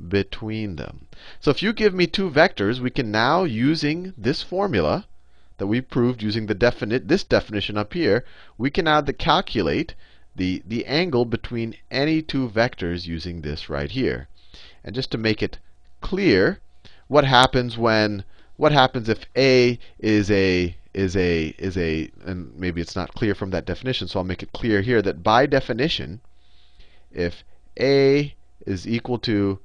between 0.09 0.75
them. 0.75 1.07
So 1.39 1.51
if 1.51 1.63
you 1.63 1.73
give 1.73 1.93
me 1.93 2.05
two 2.05 2.29
vectors, 2.29 2.79
we 2.79 2.89
can 2.89 3.11
now, 3.11 3.43
using 3.43 4.13
this 4.17 4.43
formula 4.43 5.07
that 5.57 5.67
we 5.67 5.81
proved 5.81 6.21
using 6.21 6.47
the 6.47 6.53
definite, 6.53 7.07
this 7.07 7.23
definition 7.23 7.77
up 7.77 7.93
here, 7.93 8.25
we 8.57 8.69
can 8.69 8.85
now 8.85 9.01
calculate 9.01 9.95
the, 10.35 10.61
the 10.65 10.85
angle 10.85 11.25
between 11.25 11.75
any 11.89 12.21
two 12.21 12.49
vectors 12.49 13.07
using 13.07 13.41
this 13.41 13.69
right 13.69 13.91
here. 13.91 14.27
And 14.83 14.93
just 14.93 15.11
to 15.11 15.17
make 15.17 15.41
it 15.41 15.59
clear, 16.01 16.59
what 17.07 17.23
happens 17.23 17.77
when 17.77 18.23
what 18.57 18.71
happens 18.71 19.09
if 19.09 19.25
A 19.35 19.79
is 19.99 20.29
a 20.31 20.75
is 20.95 21.13
a 21.17 21.53
is 21.57 21.75
a 21.75 22.09
and 22.25 22.55
maybe 22.55 22.79
it's 22.79 22.95
not 22.95 23.13
clear 23.13 23.35
from 23.35 23.49
that 23.49 23.65
definition, 23.65 24.07
so 24.07 24.19
I'll 24.19 24.23
make 24.23 24.41
it 24.41 24.53
clear 24.53 24.81
here 24.81 25.01
that 25.01 25.23
by 25.23 25.45
definition, 25.45 26.21
if 27.11 27.43
a 27.77 28.33
is 28.65 28.87
equal 28.87 29.19
to 29.19 29.59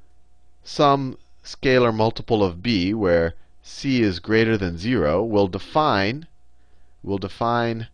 some 0.64 1.16
scalar 1.44 1.94
multiple 1.94 2.42
of 2.42 2.64
b 2.64 2.92
where 2.92 3.34
c 3.62 4.02
is 4.02 4.18
greater 4.18 4.58
than 4.58 4.76
0, 4.76 5.22
we'll 5.22 5.46
define 5.46 6.26
we'll 7.04 7.18
define 7.18 7.86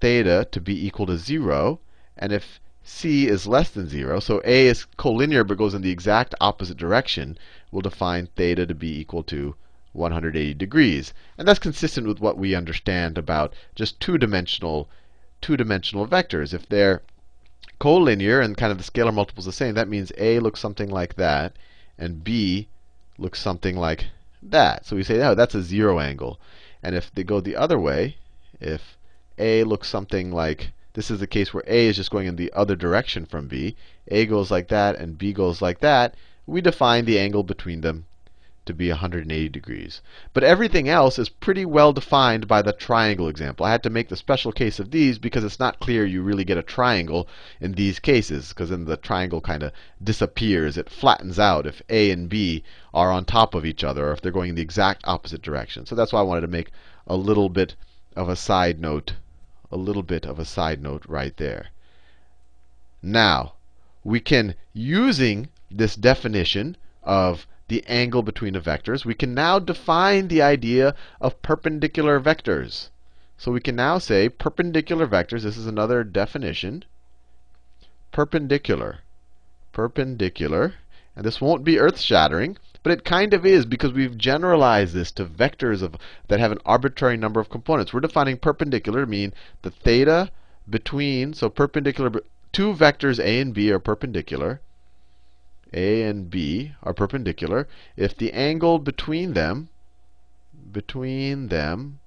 theta 0.00 0.46
to 0.52 0.60
be 0.60 0.86
equal 0.86 1.06
to 1.06 1.18
0. 1.18 1.80
And 2.16 2.32
if 2.32 2.60
c 2.84 3.26
is 3.26 3.48
less 3.48 3.70
than 3.70 3.88
0, 3.88 4.20
so 4.20 4.40
a 4.44 4.66
is 4.68 4.86
collinear 4.96 5.44
but 5.44 5.58
goes 5.58 5.74
in 5.74 5.82
the 5.82 5.90
exact 5.90 6.36
opposite 6.40 6.76
direction, 6.76 7.36
we'll 7.72 7.82
define 7.82 8.28
theta 8.36 8.66
to 8.66 8.74
be 8.74 9.00
equal 9.00 9.24
to 9.24 9.56
180 9.92 10.54
degrees. 10.54 11.12
And 11.36 11.46
that's 11.46 11.58
consistent 11.58 12.06
with 12.06 12.20
what 12.20 12.38
we 12.38 12.54
understand 12.54 13.18
about 13.18 13.52
just 13.74 14.00
two-dimensional 14.00 14.88
two-dimensional 15.40 16.06
vectors. 16.06 16.54
If 16.54 16.68
they're 16.68 17.02
collinear 17.80 18.42
and 18.42 18.56
kind 18.56 18.72
of 18.72 18.78
the 18.78 18.84
scalar 18.84 19.12
multiple 19.12 19.40
is 19.40 19.46
the 19.46 19.52
same, 19.52 19.74
that 19.74 19.88
means 19.88 20.12
A 20.16 20.38
looks 20.38 20.60
something 20.60 20.88
like 20.88 21.16
that, 21.16 21.54
and 21.98 22.24
B 22.24 22.68
looks 23.18 23.40
something 23.40 23.76
like 23.76 24.06
that. 24.42 24.86
So 24.86 24.96
we 24.96 25.02
say, 25.02 25.20
oh, 25.20 25.34
that's 25.34 25.54
a 25.54 25.62
zero 25.62 25.98
angle. 25.98 26.40
And 26.82 26.94
if 26.94 27.12
they 27.12 27.24
go 27.24 27.40
the 27.40 27.56
other 27.56 27.78
way, 27.78 28.16
if 28.60 28.96
A 29.38 29.64
looks 29.64 29.88
something 29.88 30.32
like 30.32 30.72
this 30.94 31.10
is 31.10 31.20
the 31.20 31.26
case 31.26 31.52
where 31.52 31.64
A 31.66 31.86
is 31.88 31.96
just 31.96 32.10
going 32.10 32.26
in 32.26 32.36
the 32.36 32.52
other 32.52 32.76
direction 32.76 33.26
from 33.26 33.48
B, 33.48 33.76
A 34.08 34.26
goes 34.26 34.50
like 34.50 34.68
that 34.68 34.96
and 34.96 35.18
B 35.18 35.32
goes 35.32 35.60
like 35.60 35.80
that, 35.80 36.14
we 36.46 36.60
define 36.60 37.04
the 37.04 37.18
angle 37.18 37.42
between 37.42 37.80
them 37.80 38.06
to 38.64 38.72
be 38.72 38.88
180 38.88 39.48
degrees. 39.48 40.00
But 40.32 40.44
everything 40.44 40.88
else 40.88 41.18
is 41.18 41.28
pretty 41.28 41.64
well 41.64 41.92
defined 41.92 42.46
by 42.46 42.62
the 42.62 42.72
triangle 42.72 43.28
example. 43.28 43.66
I 43.66 43.72
had 43.72 43.82
to 43.82 43.90
make 43.90 44.08
the 44.08 44.16
special 44.16 44.52
case 44.52 44.78
of 44.78 44.90
these 44.90 45.18
because 45.18 45.42
it's 45.42 45.58
not 45.58 45.80
clear 45.80 46.06
you 46.06 46.22
really 46.22 46.44
get 46.44 46.58
a 46.58 46.62
triangle 46.62 47.26
in 47.60 47.72
these 47.72 47.98
cases, 47.98 48.50
because 48.50 48.70
then 48.70 48.84
the 48.84 48.96
triangle 48.96 49.40
kind 49.40 49.62
of 49.62 49.72
disappears. 50.02 50.76
It 50.76 50.88
flattens 50.88 51.38
out 51.38 51.66
if 51.66 51.82
A 51.88 52.10
and 52.10 52.28
B 52.28 52.62
are 52.94 53.10
on 53.10 53.24
top 53.24 53.54
of 53.54 53.64
each 53.64 53.82
other, 53.82 54.08
or 54.08 54.12
if 54.12 54.20
they're 54.20 54.30
going 54.30 54.50
in 54.50 54.54
the 54.54 54.62
exact 54.62 55.02
opposite 55.04 55.42
direction. 55.42 55.84
So 55.86 55.94
that's 55.94 56.12
why 56.12 56.20
I 56.20 56.24
wanted 56.24 56.42
to 56.42 56.48
make 56.48 56.70
a 57.06 57.16
little 57.16 57.48
bit 57.48 57.74
of 58.14 58.28
a 58.28 58.36
side 58.36 58.80
note, 58.80 59.14
a 59.70 59.76
little 59.76 60.02
bit 60.02 60.24
of 60.24 60.38
a 60.38 60.44
side 60.44 60.80
note 60.80 61.04
right 61.08 61.36
there. 61.36 61.68
Now, 63.02 63.54
we 64.04 64.20
can, 64.20 64.54
using 64.72 65.48
this 65.70 65.96
definition 65.96 66.76
of 67.02 67.46
the 67.68 67.84
angle 67.86 68.22
between 68.22 68.54
the 68.54 68.60
vectors, 68.60 69.04
we 69.04 69.14
can 69.14 69.34
now 69.34 69.58
define 69.58 70.28
the 70.28 70.42
idea 70.42 70.94
of 71.20 71.40
perpendicular 71.42 72.20
vectors. 72.20 72.88
So 73.38 73.50
we 73.50 73.60
can 73.60 73.76
now 73.76 73.98
say 73.98 74.28
perpendicular 74.28 75.06
vectors, 75.06 75.42
this 75.42 75.56
is 75.56 75.66
another 75.66 76.04
definition. 76.04 76.84
Perpendicular. 78.12 78.98
Perpendicular. 79.72 80.74
And 81.16 81.24
this 81.24 81.40
won't 81.40 81.64
be 81.64 81.78
earth-shattering, 81.78 82.56
but 82.82 82.92
it 82.92 83.04
kind 83.04 83.34
of 83.34 83.44
is 83.44 83.66
because 83.66 83.92
we've 83.92 84.16
generalized 84.16 84.94
this 84.94 85.12
to 85.12 85.24
vectors 85.24 85.82
of, 85.82 85.96
that 86.28 86.40
have 86.40 86.52
an 86.52 86.60
arbitrary 86.64 87.16
number 87.16 87.40
of 87.40 87.50
components. 87.50 87.92
We're 87.92 88.00
defining 88.00 88.38
perpendicular 88.38 89.04
to 89.04 89.10
mean 89.10 89.34
the 89.62 89.70
theta 89.70 90.30
between, 90.68 91.34
so 91.34 91.48
perpendicular, 91.48 92.22
two 92.52 92.72
vectors 92.72 93.18
a 93.18 93.40
and 93.40 93.54
b 93.54 93.70
are 93.70 93.78
perpendicular. 93.78 94.60
A 95.74 96.02
and 96.02 96.30
B 96.30 96.72
are 96.82 96.92
perpendicular, 96.92 97.66
if 97.96 98.16
the 98.16 98.32
angle 98.32 98.78
between 98.78 99.32
them 99.32 99.68
between 100.72 101.48
them 101.48 101.98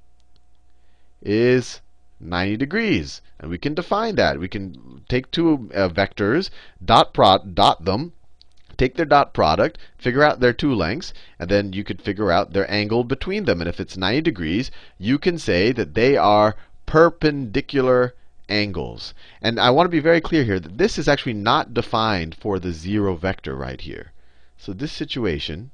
is 1.21 1.82
90 2.19 2.58
degrees. 2.58 3.21
And 3.39 3.49
we 3.49 3.58
can 3.58 3.73
define 3.73 4.15
that. 4.15 4.39
We 4.39 4.47
can 4.47 5.04
take 5.10 5.30
two 5.32 5.69
uh, 5.73 5.89
vectors, 5.89 6.49
dot, 6.84 7.13
dot 7.13 7.86
them, 7.86 8.13
take 8.78 8.95
their 8.95 9.06
dot 9.06 9.34
product, 9.34 9.78
figure 9.97 10.23
out 10.23 10.39
their 10.39 10.54
two 10.54 10.73
lengths, 10.73 11.13
and 11.39 11.49
then 11.49 11.73
you 11.73 11.84
could 11.84 12.01
figure 12.01 12.32
out 12.32 12.54
their 12.54 12.69
angle 12.71 13.04
between 13.04 13.45
them. 13.45 13.62
And 13.62 13.69
if 13.69 13.80
it's 13.80 13.97
90 13.97 14.21
degrees, 14.21 14.71
you 14.97 15.17
can 15.17 15.38
say 15.38 15.71
that 15.71 15.93
they 15.93 16.17
are 16.17 16.56
perpendicular 16.86 18.13
angles. 18.49 19.13
And 19.41 19.60
I 19.60 19.69
want 19.69 19.86
to 19.86 19.91
be 19.91 19.99
very 19.99 20.21
clear 20.21 20.43
here 20.43 20.60
that 20.60 20.77
this 20.77 20.97
is 20.97 21.08
actually 21.08 21.34
not 21.34 21.73
defined 21.73 22.36
for 22.36 22.60
the 22.60 22.71
zero 22.71 23.15
vector 23.15 23.55
right 23.55 23.81
here. 23.81 24.12
So 24.58 24.73
this 24.73 24.91
situation, 24.91 25.71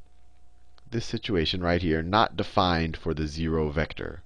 this 0.89 1.05
situation 1.05 1.61
right 1.61 1.81
here, 1.81 2.01
not 2.01 2.35
defined 2.35 2.97
for 2.97 3.13
the 3.13 3.27
zero 3.27 3.69
vector. 3.69 4.23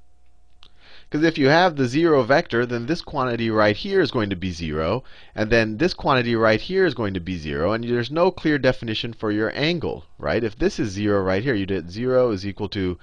Because 1.08 1.24
if 1.24 1.38
you 1.38 1.50
have 1.50 1.76
the 1.76 1.86
0 1.86 2.24
vector, 2.24 2.66
then 2.66 2.88
this 2.88 3.04
quantity 3.04 3.52
right 3.52 3.78
here 3.78 4.02
is 4.02 4.10
going 4.10 4.32
to 4.32 4.36
be 4.36 4.52
0. 4.52 5.04
And 5.36 5.52
then 5.52 5.78
this 5.78 5.94
quantity 5.94 6.36
right 6.36 6.60
here 6.60 6.84
is 6.84 6.96
going 6.96 7.14
to 7.14 7.20
be 7.20 7.38
0. 7.38 7.74
And 7.74 7.84
there's 7.84 8.10
no 8.10 8.32
clear 8.32 8.58
definition 8.58 9.14
for 9.14 9.32
your 9.32 9.52
angle, 9.56 10.06
right? 10.18 10.44
If 10.44 10.58
this 10.58 10.80
is 10.80 10.90
0 10.90 11.22
right 11.22 11.44
here, 11.44 11.54
you 11.54 11.68
did 11.68 11.92
0 11.92 12.32
is 12.32 12.46
equal 12.46 12.70
to 12.70 12.98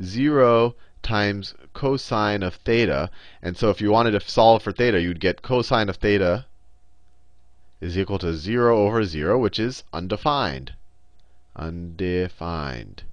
0 0.00 0.76
times 1.02 1.54
cosine 1.74 2.42
of 2.42 2.54
theta. 2.54 3.10
And 3.42 3.56
so 3.56 3.70
if 3.70 3.80
you 3.80 3.90
wanted 3.90 4.12
to 4.12 4.20
solve 4.20 4.62
for 4.62 4.72
theta, 4.72 5.00
you'd 5.00 5.20
get 5.20 5.42
cosine 5.42 5.88
of 5.88 5.96
theta 5.96 6.46
is 7.80 7.96
equal 7.96 8.18
to 8.18 8.34
0 8.34 8.76
over 8.76 9.04
0, 9.04 9.38
which 9.38 9.58
is 9.58 9.84
undefined. 9.92 10.72
Undefined. 11.54 13.04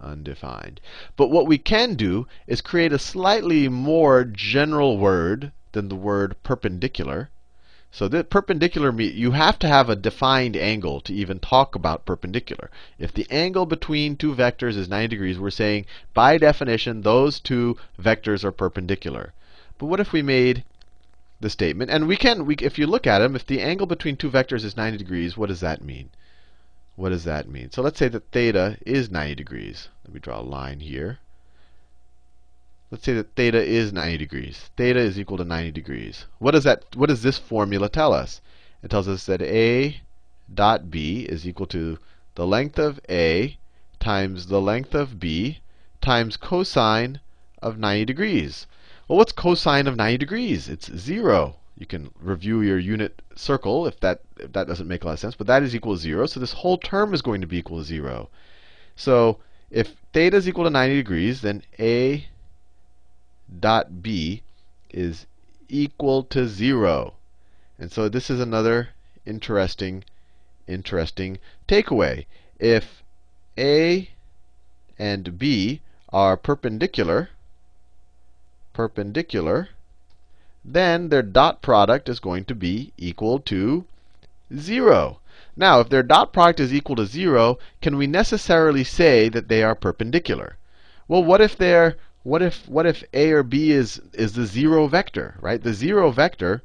Undefined. 0.00 0.80
But 1.16 1.28
what 1.28 1.46
we 1.46 1.58
can 1.58 1.94
do 1.94 2.26
is 2.46 2.60
create 2.60 2.92
a 2.92 2.98
slightly 2.98 3.68
more 3.68 4.24
general 4.24 4.96
word 4.96 5.52
than 5.72 5.88
the 5.88 5.96
word 5.96 6.36
perpendicular. 6.42 7.30
So 7.92 8.08
the 8.08 8.24
perpendicular, 8.24 8.90
you 9.00 9.30
have 9.30 9.58
to 9.60 9.68
have 9.68 9.88
a 9.88 9.94
defined 9.94 10.56
angle 10.56 11.00
to 11.02 11.14
even 11.14 11.38
talk 11.38 11.76
about 11.76 12.04
perpendicular. 12.04 12.70
If 12.98 13.12
the 13.12 13.26
angle 13.30 13.66
between 13.66 14.16
two 14.16 14.34
vectors 14.34 14.76
is 14.76 14.88
90 14.88 15.08
degrees, 15.08 15.38
we're 15.38 15.50
saying 15.50 15.86
by 16.12 16.38
definition 16.38 17.02
those 17.02 17.38
two 17.38 17.76
vectors 18.00 18.42
are 18.42 18.52
perpendicular. 18.52 19.32
But 19.78 19.86
what 19.86 20.00
if 20.00 20.12
we 20.12 20.22
made 20.22 20.64
the 21.42 21.50
statement. 21.50 21.90
And 21.90 22.08
we 22.08 22.16
can, 22.16 22.46
we, 22.46 22.54
if 22.54 22.78
you 22.78 22.86
look 22.86 23.06
at 23.06 23.18
them, 23.18 23.36
if 23.36 23.44
the 23.44 23.60
angle 23.60 23.86
between 23.86 24.16
two 24.16 24.30
vectors 24.30 24.64
is 24.64 24.76
90 24.76 24.96
degrees, 24.96 25.36
what 25.36 25.48
does 25.48 25.60
that 25.60 25.82
mean? 25.82 26.08
What 26.94 27.10
does 27.10 27.24
that 27.24 27.48
mean? 27.48 27.70
So 27.70 27.82
let's 27.82 27.98
say 27.98 28.08
that 28.08 28.30
theta 28.30 28.78
is 28.86 29.10
90 29.10 29.34
degrees. 29.34 29.88
Let 30.04 30.14
me 30.14 30.20
draw 30.20 30.40
a 30.40 30.42
line 30.42 30.80
here. 30.80 31.18
Let's 32.92 33.04
say 33.04 33.14
that 33.14 33.34
theta 33.36 33.64
is 33.64 33.90
90 33.90 34.18
degrees. 34.18 34.68
Theta 34.76 34.98
is 34.98 35.18
equal 35.18 35.38
to 35.38 35.44
90 35.44 35.70
degrees. 35.70 36.26
What 36.38 36.50
does 36.50 36.64
that 36.64 36.84
what 36.94 37.08
does 37.08 37.22
this 37.22 37.38
formula 37.38 37.88
tell 37.88 38.12
us? 38.12 38.42
It 38.82 38.90
tells 38.90 39.08
us 39.08 39.24
that 39.24 39.40
A 39.40 40.02
dot 40.52 40.90
B 40.90 41.22
is 41.22 41.48
equal 41.48 41.64
to 41.68 41.98
the 42.34 42.46
length 42.46 42.78
of 42.78 43.00
A 43.08 43.56
times 43.98 44.48
the 44.48 44.60
length 44.60 44.94
of 44.94 45.18
B 45.18 45.60
times 46.02 46.36
cosine 46.36 47.20
of 47.62 47.78
90 47.78 48.04
degrees. 48.04 48.66
Well, 49.08 49.16
what's 49.16 49.32
cosine 49.32 49.86
of 49.86 49.96
90 49.96 50.18
degrees? 50.18 50.68
It's 50.68 50.94
0. 50.94 51.56
You 51.78 51.86
can 51.86 52.10
review 52.20 52.60
your 52.60 52.78
unit 52.78 53.22
circle 53.34 53.86
if 53.86 54.00
that, 54.00 54.20
if 54.38 54.52
that 54.52 54.66
doesn't 54.66 54.86
make 54.86 55.02
a 55.02 55.06
lot 55.06 55.14
of 55.14 55.18
sense. 55.18 55.34
But 55.34 55.46
that 55.46 55.62
is 55.62 55.74
equal 55.74 55.94
to 55.94 56.02
0. 56.02 56.26
So 56.26 56.40
this 56.40 56.52
whole 56.52 56.76
term 56.76 57.14
is 57.14 57.22
going 57.22 57.40
to 57.40 57.46
be 57.46 57.56
equal 57.56 57.78
to 57.78 57.84
0. 57.84 58.28
So 58.96 59.38
if 59.70 59.94
theta 60.12 60.36
is 60.36 60.46
equal 60.46 60.64
to 60.64 60.70
90 60.70 60.94
degrees, 60.94 61.40
then 61.40 61.62
A 61.78 62.26
dot 63.60 64.02
B 64.02 64.42
is 64.90 65.26
equal 65.68 66.22
to 66.24 66.46
0. 66.46 67.14
And 67.78 67.90
so 67.90 68.08
this 68.08 68.30
is 68.30 68.40
another 68.40 68.90
interesting, 69.26 70.04
interesting 70.66 71.38
takeaway. 71.66 72.26
If 72.58 73.02
A 73.58 74.10
and 74.98 75.38
B 75.38 75.80
are 76.10 76.36
perpendicular, 76.36 77.30
perpendicular, 78.72 79.70
then 80.64 81.08
their 81.08 81.22
dot 81.22 81.62
product 81.62 82.08
is 82.08 82.20
going 82.20 82.44
to 82.44 82.54
be 82.54 82.92
equal 82.96 83.40
to 83.40 83.84
0. 84.56 85.18
Now, 85.56 85.80
if 85.80 85.88
their 85.88 86.02
dot 86.02 86.32
product 86.32 86.60
is 86.60 86.72
equal 86.72 86.96
to 86.96 87.06
0, 87.06 87.58
can 87.80 87.96
we 87.96 88.06
necessarily 88.06 88.84
say 88.84 89.28
that 89.28 89.48
they 89.48 89.62
are 89.62 89.74
perpendicular? 89.74 90.56
Well, 91.08 91.24
what 91.24 91.40
if 91.40 91.56
they're 91.56 91.96
what 92.22 92.42
if 92.42 92.68
what 92.68 92.86
if 92.86 93.02
a 93.12 93.30
or 93.30 93.42
b 93.42 93.72
is 93.72 94.00
is 94.12 94.34
the 94.34 94.46
zero 94.46 94.86
vector, 94.86 95.36
right? 95.40 95.62
The 95.62 95.74
zero 95.74 96.10
vector, 96.10 96.62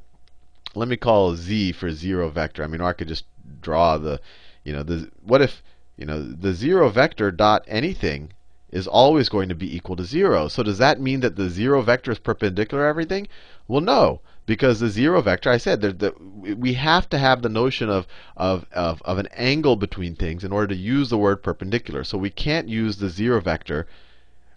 let 0.74 0.88
me 0.88 0.96
call 0.96 1.34
z 1.36 1.72
for 1.72 1.90
zero 1.90 2.28
vector. 2.28 2.62
I 2.62 2.66
mean, 2.66 2.80
or 2.80 2.88
I 2.88 2.92
could 2.92 3.08
just 3.08 3.24
draw 3.60 3.98
the, 3.98 4.20
you 4.64 4.72
know, 4.72 4.82
the 4.82 5.10
what 5.22 5.42
if, 5.42 5.62
you 5.96 6.06
know, 6.06 6.22
the 6.22 6.52
zero 6.52 6.88
vector 6.88 7.30
dot 7.30 7.64
anything 7.66 8.32
is 8.70 8.86
always 8.86 9.28
going 9.28 9.48
to 9.48 9.54
be 9.54 9.74
equal 9.74 9.96
to 9.96 10.04
0. 10.04 10.48
So 10.48 10.62
does 10.62 10.78
that 10.78 11.00
mean 11.00 11.20
that 11.20 11.36
the 11.36 11.48
0 11.48 11.82
vector 11.82 12.10
is 12.10 12.18
perpendicular 12.18 12.84
to 12.84 12.88
everything? 12.88 13.26
Well, 13.66 13.80
no, 13.80 14.20
because 14.44 14.80
the 14.80 14.90
0 14.90 15.22
vector, 15.22 15.50
I 15.50 15.56
said, 15.56 15.80
the, 15.80 16.14
we 16.18 16.74
have 16.74 17.08
to 17.10 17.18
have 17.18 17.40
the 17.40 17.48
notion 17.48 17.88
of, 17.88 18.06
of, 18.36 18.66
of, 18.72 19.00
of 19.02 19.18
an 19.18 19.28
angle 19.32 19.76
between 19.76 20.14
things 20.14 20.44
in 20.44 20.52
order 20.52 20.66
to 20.68 20.76
use 20.76 21.08
the 21.08 21.18
word 21.18 21.42
perpendicular. 21.42 22.04
So 22.04 22.18
we 22.18 22.30
can't 22.30 22.68
use 22.68 22.98
the 22.98 23.08
0 23.08 23.40
vector. 23.40 23.86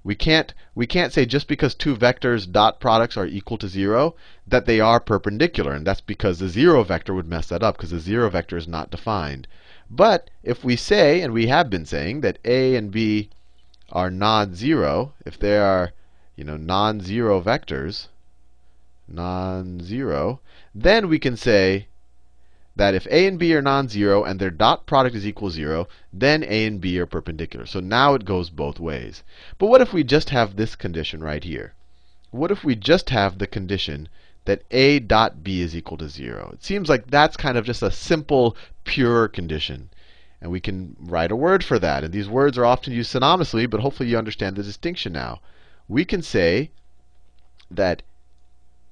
We 0.04 0.16
can't, 0.16 0.54
we 0.74 0.88
can't 0.88 1.14
say 1.14 1.26
just 1.26 1.48
because 1.48 1.76
two 1.76 1.96
vectors 1.96 2.52
dot 2.52 2.80
products 2.80 3.18
are 3.18 3.26
equal 3.26 3.58
to 3.60 3.68
0 3.68 4.16
that 4.48 4.66
they 4.66 4.80
are 4.80 5.00
perpendicular. 5.00 5.74
And 5.74 5.86
that's 5.86 6.02
because 6.02 6.40
the 6.40 6.50
0 6.50 6.84
vector 6.84 7.14
would 7.14 7.28
mess 7.28 7.48
that 7.50 7.62
up 7.62 7.78
because 7.78 7.92
the 7.92 8.00
0 8.00 8.30
vector 8.32 8.58
is 8.58 8.68
not 8.68 8.90
defined. 8.90 9.48
But 9.90 10.30
if 10.42 10.64
we 10.64 10.76
say, 10.76 11.22
and 11.22 11.34
we 11.34 11.48
have 11.48 11.70
been 11.70 11.86
saying, 11.86 12.22
that 12.22 12.40
a 12.44 12.76
and 12.76 12.90
b 12.92 13.30
are 13.92 14.10
non-zero, 14.10 15.14
if 15.26 15.38
they 15.38 15.58
are, 15.58 15.92
you 16.36 16.46
know, 16.46 16.58
non-zero 16.58 17.42
vectors, 17.42 18.08
non-zero, 19.08 20.40
then 20.74 21.10
we 21.10 21.20
can 21.20 21.36
say 21.36 21.88
that 22.76 22.96
if 22.96 23.06
a 23.08 23.28
and 23.28 23.38
b 23.38 23.54
are 23.54 23.62
non-zero 23.62 24.24
and 24.24 24.40
their 24.40 24.50
dot 24.50 24.86
product 24.86 25.16
is 25.16 25.28
equal 25.28 25.50
to 25.50 25.56
0, 25.56 25.88
then 26.14 26.44
a 26.44 26.66
and 26.66 26.80
b 26.80 26.98
are 27.00 27.06
perpendicular. 27.06 27.66
So 27.66 27.82
now 27.82 28.14
it 28.14 28.24
goes 28.24 28.50
both 28.50 28.80
ways. 28.80 29.24
But 29.58 29.68
what 29.68 29.82
if 29.82 29.92
we 29.92 30.04
just 30.04 30.30
have 30.30 30.56
this 30.56 30.76
condition 30.76 31.22
right 31.22 31.44
here? 31.44 31.74
What 32.30 32.50
if 32.50 32.64
we 32.64 32.76
just 32.76 33.10
have 33.10 33.38
the 33.38 33.48
condition 33.48 34.08
that 34.46 34.64
a 34.72 35.00
dot 35.00 35.44
b 35.44 35.62
is 35.62 35.76
equal 35.76 35.98
to 35.98 36.08
0? 36.08 36.52
It 36.54 36.64
seems 36.64 36.88
like 36.88 37.08
that's 37.08 37.36
kind 37.36 37.58
of 37.58 37.66
just 37.66 37.84
a 37.84 37.92
simple, 37.92 38.56
pure 38.86 39.28
condition. 39.28 39.90
And 40.40 40.50
we 40.50 40.62
can 40.62 40.96
write 40.98 41.32
a 41.32 41.36
word 41.36 41.64
for 41.64 41.78
that. 41.78 42.06
And 42.06 42.14
these 42.14 42.30
words 42.30 42.58
are 42.58 42.66
often 42.66 42.94
used 42.94 43.14
synonymously, 43.14 43.70
but 43.70 43.82
hopefully 43.82 44.10
you 44.10 44.18
understand 44.18 44.56
the 44.56 44.64
distinction 44.64 45.12
now. 45.12 45.42
We 45.90 46.06
can 46.06 46.22
say 46.22 46.72
that 47.70 48.02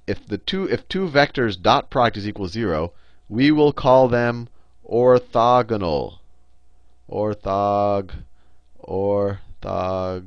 if 0.06 0.28
the 0.28 0.38
two 0.38 0.66
if 0.66 0.88
two 0.90 1.08
vectors 1.08 1.60
dot 1.60 1.90
product 1.90 2.18
is 2.18 2.28
equal 2.28 2.48
to 2.48 2.52
0, 2.52 2.92
we 3.30 3.52
will 3.52 3.72
call 3.72 4.08
them 4.08 4.50
orthogonal. 4.90 6.18
Orthog 7.08 8.12
orthogonal. 8.84 10.24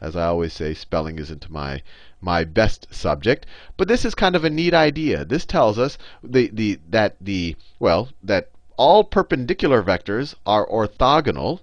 As 0.00 0.16
I 0.16 0.26
always 0.26 0.52
say, 0.52 0.74
spelling 0.74 1.18
isn't 1.18 1.48
my 1.48 1.82
my 2.20 2.44
best 2.44 2.92
subject, 2.92 3.46
but 3.76 3.88
this 3.88 4.04
is 4.04 4.14
kind 4.14 4.36
of 4.36 4.44
a 4.44 4.50
neat 4.50 4.74
idea. 4.74 5.24
This 5.24 5.46
tells 5.46 5.78
us 5.78 5.96
the, 6.22 6.50
the 6.52 6.80
that 6.88 7.16
the 7.20 7.56
well 7.78 8.08
that 8.22 8.50
all 8.76 9.04
perpendicular 9.04 9.82
vectors 9.82 10.34
are 10.44 10.66
orthogonal. 10.66 11.60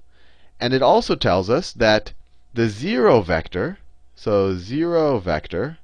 And 0.60 0.74
it 0.74 0.82
also 0.82 1.16
tells 1.16 1.50
us 1.50 1.74
that 1.74 2.14
the 2.54 2.70
0 2.70 3.22
vector, 3.22 3.78
so 4.16 4.56
0 4.56 5.20
vector, 5.20 5.78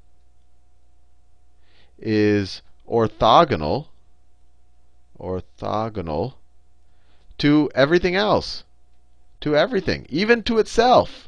is 2.00 2.62
orthogonal, 2.94 3.88
orthogonal 5.20 6.34
to 7.40 7.70
everything 7.74 8.16
else, 8.16 8.64
to 9.42 9.56
everything, 9.56 10.06
even 10.10 10.44
to 10.44 10.60
itself 10.60 11.28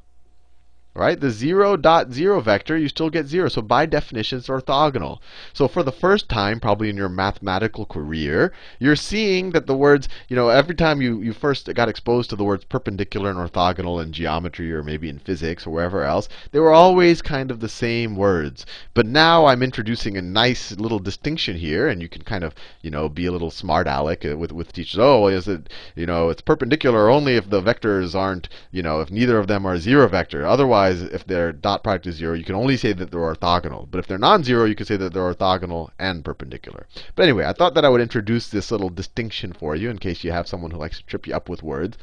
right? 0.95 1.19
The 1.19 1.29
0 1.29 1.75
dot 1.77 2.13
0 2.13 2.39
vector, 2.39 2.77
you 2.77 2.87
still 2.87 3.09
get 3.09 3.27
0. 3.27 3.49
So 3.49 3.61
by 3.61 3.85
definition, 3.85 4.37
it's 4.37 4.47
orthogonal. 4.47 5.19
So 5.53 5.67
for 5.67 5.83
the 5.83 5.91
first 5.91 6.29
time, 6.29 6.59
probably 6.59 6.89
in 6.89 6.95
your 6.95 7.09
mathematical 7.09 7.85
career, 7.85 8.53
you're 8.79 8.95
seeing 8.95 9.51
that 9.51 9.67
the 9.67 9.75
words, 9.75 10.07
you 10.29 10.35
know, 10.35 10.49
every 10.49 10.73
time 10.73 11.01
you, 11.01 11.19
you 11.19 11.33
first 11.33 11.71
got 11.73 11.89
exposed 11.89 12.29
to 12.29 12.37
the 12.37 12.45
words 12.45 12.63
perpendicular 12.63 13.29
and 13.29 13.37
orthogonal 13.37 14.01
in 14.01 14.13
geometry 14.13 14.71
or 14.73 14.83
maybe 14.83 15.09
in 15.09 15.19
physics 15.19 15.67
or 15.67 15.71
wherever 15.71 16.03
else, 16.03 16.29
they 16.51 16.59
were 16.59 16.71
always 16.71 17.21
kind 17.21 17.51
of 17.51 17.59
the 17.59 17.69
same 17.69 18.15
words. 18.15 18.65
But 18.93 19.05
now 19.05 19.47
I'm 19.47 19.61
introducing 19.61 20.15
a 20.15 20.21
nice 20.21 20.71
little 20.77 20.99
distinction 20.99 21.57
here, 21.57 21.89
and 21.89 22.01
you 22.01 22.07
can 22.07 22.21
kind 22.21 22.43
of, 22.43 22.55
you 22.81 22.89
know, 22.89 23.09
be 23.09 23.25
a 23.25 23.31
little 23.31 23.51
smart 23.51 23.87
aleck 23.87 24.23
uh, 24.23 24.37
with, 24.37 24.53
with 24.53 24.71
teachers. 24.71 24.99
Oh, 24.99 25.27
is 25.27 25.47
it, 25.47 25.69
you 25.95 26.05
know, 26.05 26.29
it's 26.29 26.41
perpendicular 26.41 27.09
only 27.09 27.35
if 27.35 27.49
the 27.49 27.61
vectors 27.61 28.15
aren't, 28.15 28.47
you 28.71 28.81
know, 28.81 29.01
if 29.01 29.11
neither 29.11 29.37
of 29.37 29.47
them 29.47 29.65
are 29.65 29.77
zero 29.77 30.07
vector. 30.07 30.45
Otherwise, 30.45 30.84
Otherwise, 30.85 31.13
if 31.13 31.25
their 31.25 31.51
dot 31.51 31.83
product 31.83 32.05
is 32.05 32.17
0, 32.17 32.35
you 32.35 32.43
can 32.43 32.53
only 32.53 32.77
say 32.77 32.93
that 32.93 33.09
they're 33.09 33.19
orthogonal. 33.19 33.89
But 33.89 33.97
if 33.97 34.05
they're 34.05 34.19
non-zero, 34.19 34.65
you 34.65 34.75
can 34.75 34.85
say 34.85 34.97
that 34.97 35.13
they're 35.13 35.33
orthogonal 35.33 35.89
and 35.97 36.23
perpendicular. 36.23 36.85
But 37.15 37.23
anyway, 37.23 37.45
I 37.45 37.53
thought 37.53 37.73
that 37.73 37.83
I 37.83 37.89
would 37.89 38.01
introduce 38.01 38.49
this 38.49 38.69
little 38.69 38.91
distinction 38.91 39.51
for 39.51 39.75
you 39.75 39.89
in 39.89 39.97
case 39.97 40.23
you 40.23 40.31
have 40.31 40.47
someone 40.47 40.69
who 40.69 40.77
likes 40.77 40.99
to 40.99 41.05
trip 41.07 41.25
you 41.25 41.33
up 41.33 41.49
with 41.49 41.63
words. 41.63 41.97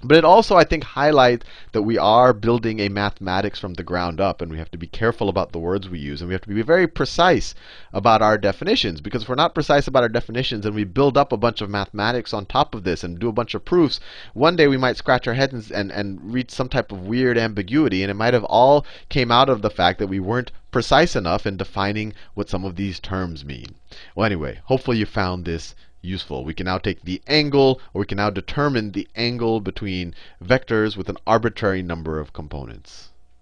But 0.00 0.16
it 0.18 0.24
also, 0.24 0.54
I 0.56 0.62
think, 0.62 0.84
highlights 0.84 1.44
that 1.72 1.82
we 1.82 1.98
are 1.98 2.32
building 2.32 2.78
a 2.78 2.88
mathematics 2.88 3.58
from 3.58 3.74
the 3.74 3.82
ground 3.82 4.20
up, 4.20 4.40
and 4.40 4.48
we 4.50 4.58
have 4.58 4.70
to 4.70 4.78
be 4.78 4.86
careful 4.86 5.28
about 5.28 5.50
the 5.50 5.58
words 5.58 5.88
we 5.88 5.98
use, 5.98 6.20
and 6.20 6.28
we 6.28 6.34
have 6.34 6.42
to 6.42 6.48
be 6.48 6.62
very 6.62 6.86
precise 6.86 7.52
about 7.92 8.22
our 8.22 8.38
definitions. 8.38 9.00
Because 9.00 9.24
if 9.24 9.28
we're 9.28 9.34
not 9.34 9.54
precise 9.54 9.88
about 9.88 10.04
our 10.04 10.08
definitions 10.08 10.64
and 10.64 10.76
we 10.76 10.84
build 10.84 11.18
up 11.18 11.32
a 11.32 11.36
bunch 11.36 11.60
of 11.60 11.68
mathematics 11.68 12.32
on 12.32 12.46
top 12.46 12.76
of 12.76 12.84
this 12.84 13.02
and 13.02 13.18
do 13.18 13.28
a 13.28 13.32
bunch 13.32 13.54
of 13.54 13.64
proofs, 13.64 13.98
one 14.34 14.54
day 14.54 14.68
we 14.68 14.76
might 14.76 14.96
scratch 14.96 15.26
our 15.26 15.34
heads 15.34 15.52
and, 15.52 15.70
and, 15.72 15.90
and 15.90 16.32
reach 16.32 16.52
some 16.52 16.68
type 16.68 16.92
of 16.92 17.08
weird 17.08 17.36
ambiguity, 17.36 18.04
and 18.04 18.10
it 18.10 18.14
might 18.14 18.34
have 18.34 18.44
all 18.44 18.86
came 19.08 19.32
out 19.32 19.48
of 19.48 19.62
the 19.62 19.70
fact 19.70 19.98
that 19.98 20.06
we 20.06 20.20
weren't 20.20 20.52
precise 20.70 21.16
enough 21.16 21.44
in 21.44 21.56
defining 21.56 22.12
what 22.34 22.48
some 22.48 22.64
of 22.64 22.76
these 22.76 23.00
terms 23.00 23.44
mean. 23.44 23.74
Well, 24.14 24.26
anyway, 24.26 24.60
hopefully 24.66 24.98
you 24.98 25.06
found 25.06 25.44
this 25.44 25.74
useful. 26.02 26.44
We 26.44 26.54
can 26.54 26.66
now 26.66 26.78
take 26.78 27.02
the 27.02 27.22
angle, 27.26 27.80
or 27.92 28.00
we 28.00 28.06
can 28.06 28.16
now 28.16 28.30
determine 28.30 28.92
the 28.92 29.08
angle 29.16 29.60
between 29.60 30.14
vectors 30.42 30.96
with 30.96 31.08
an 31.08 31.18
arbitrary 31.26 31.82
number 31.82 32.20
of 32.20 32.32
components. 32.32 33.07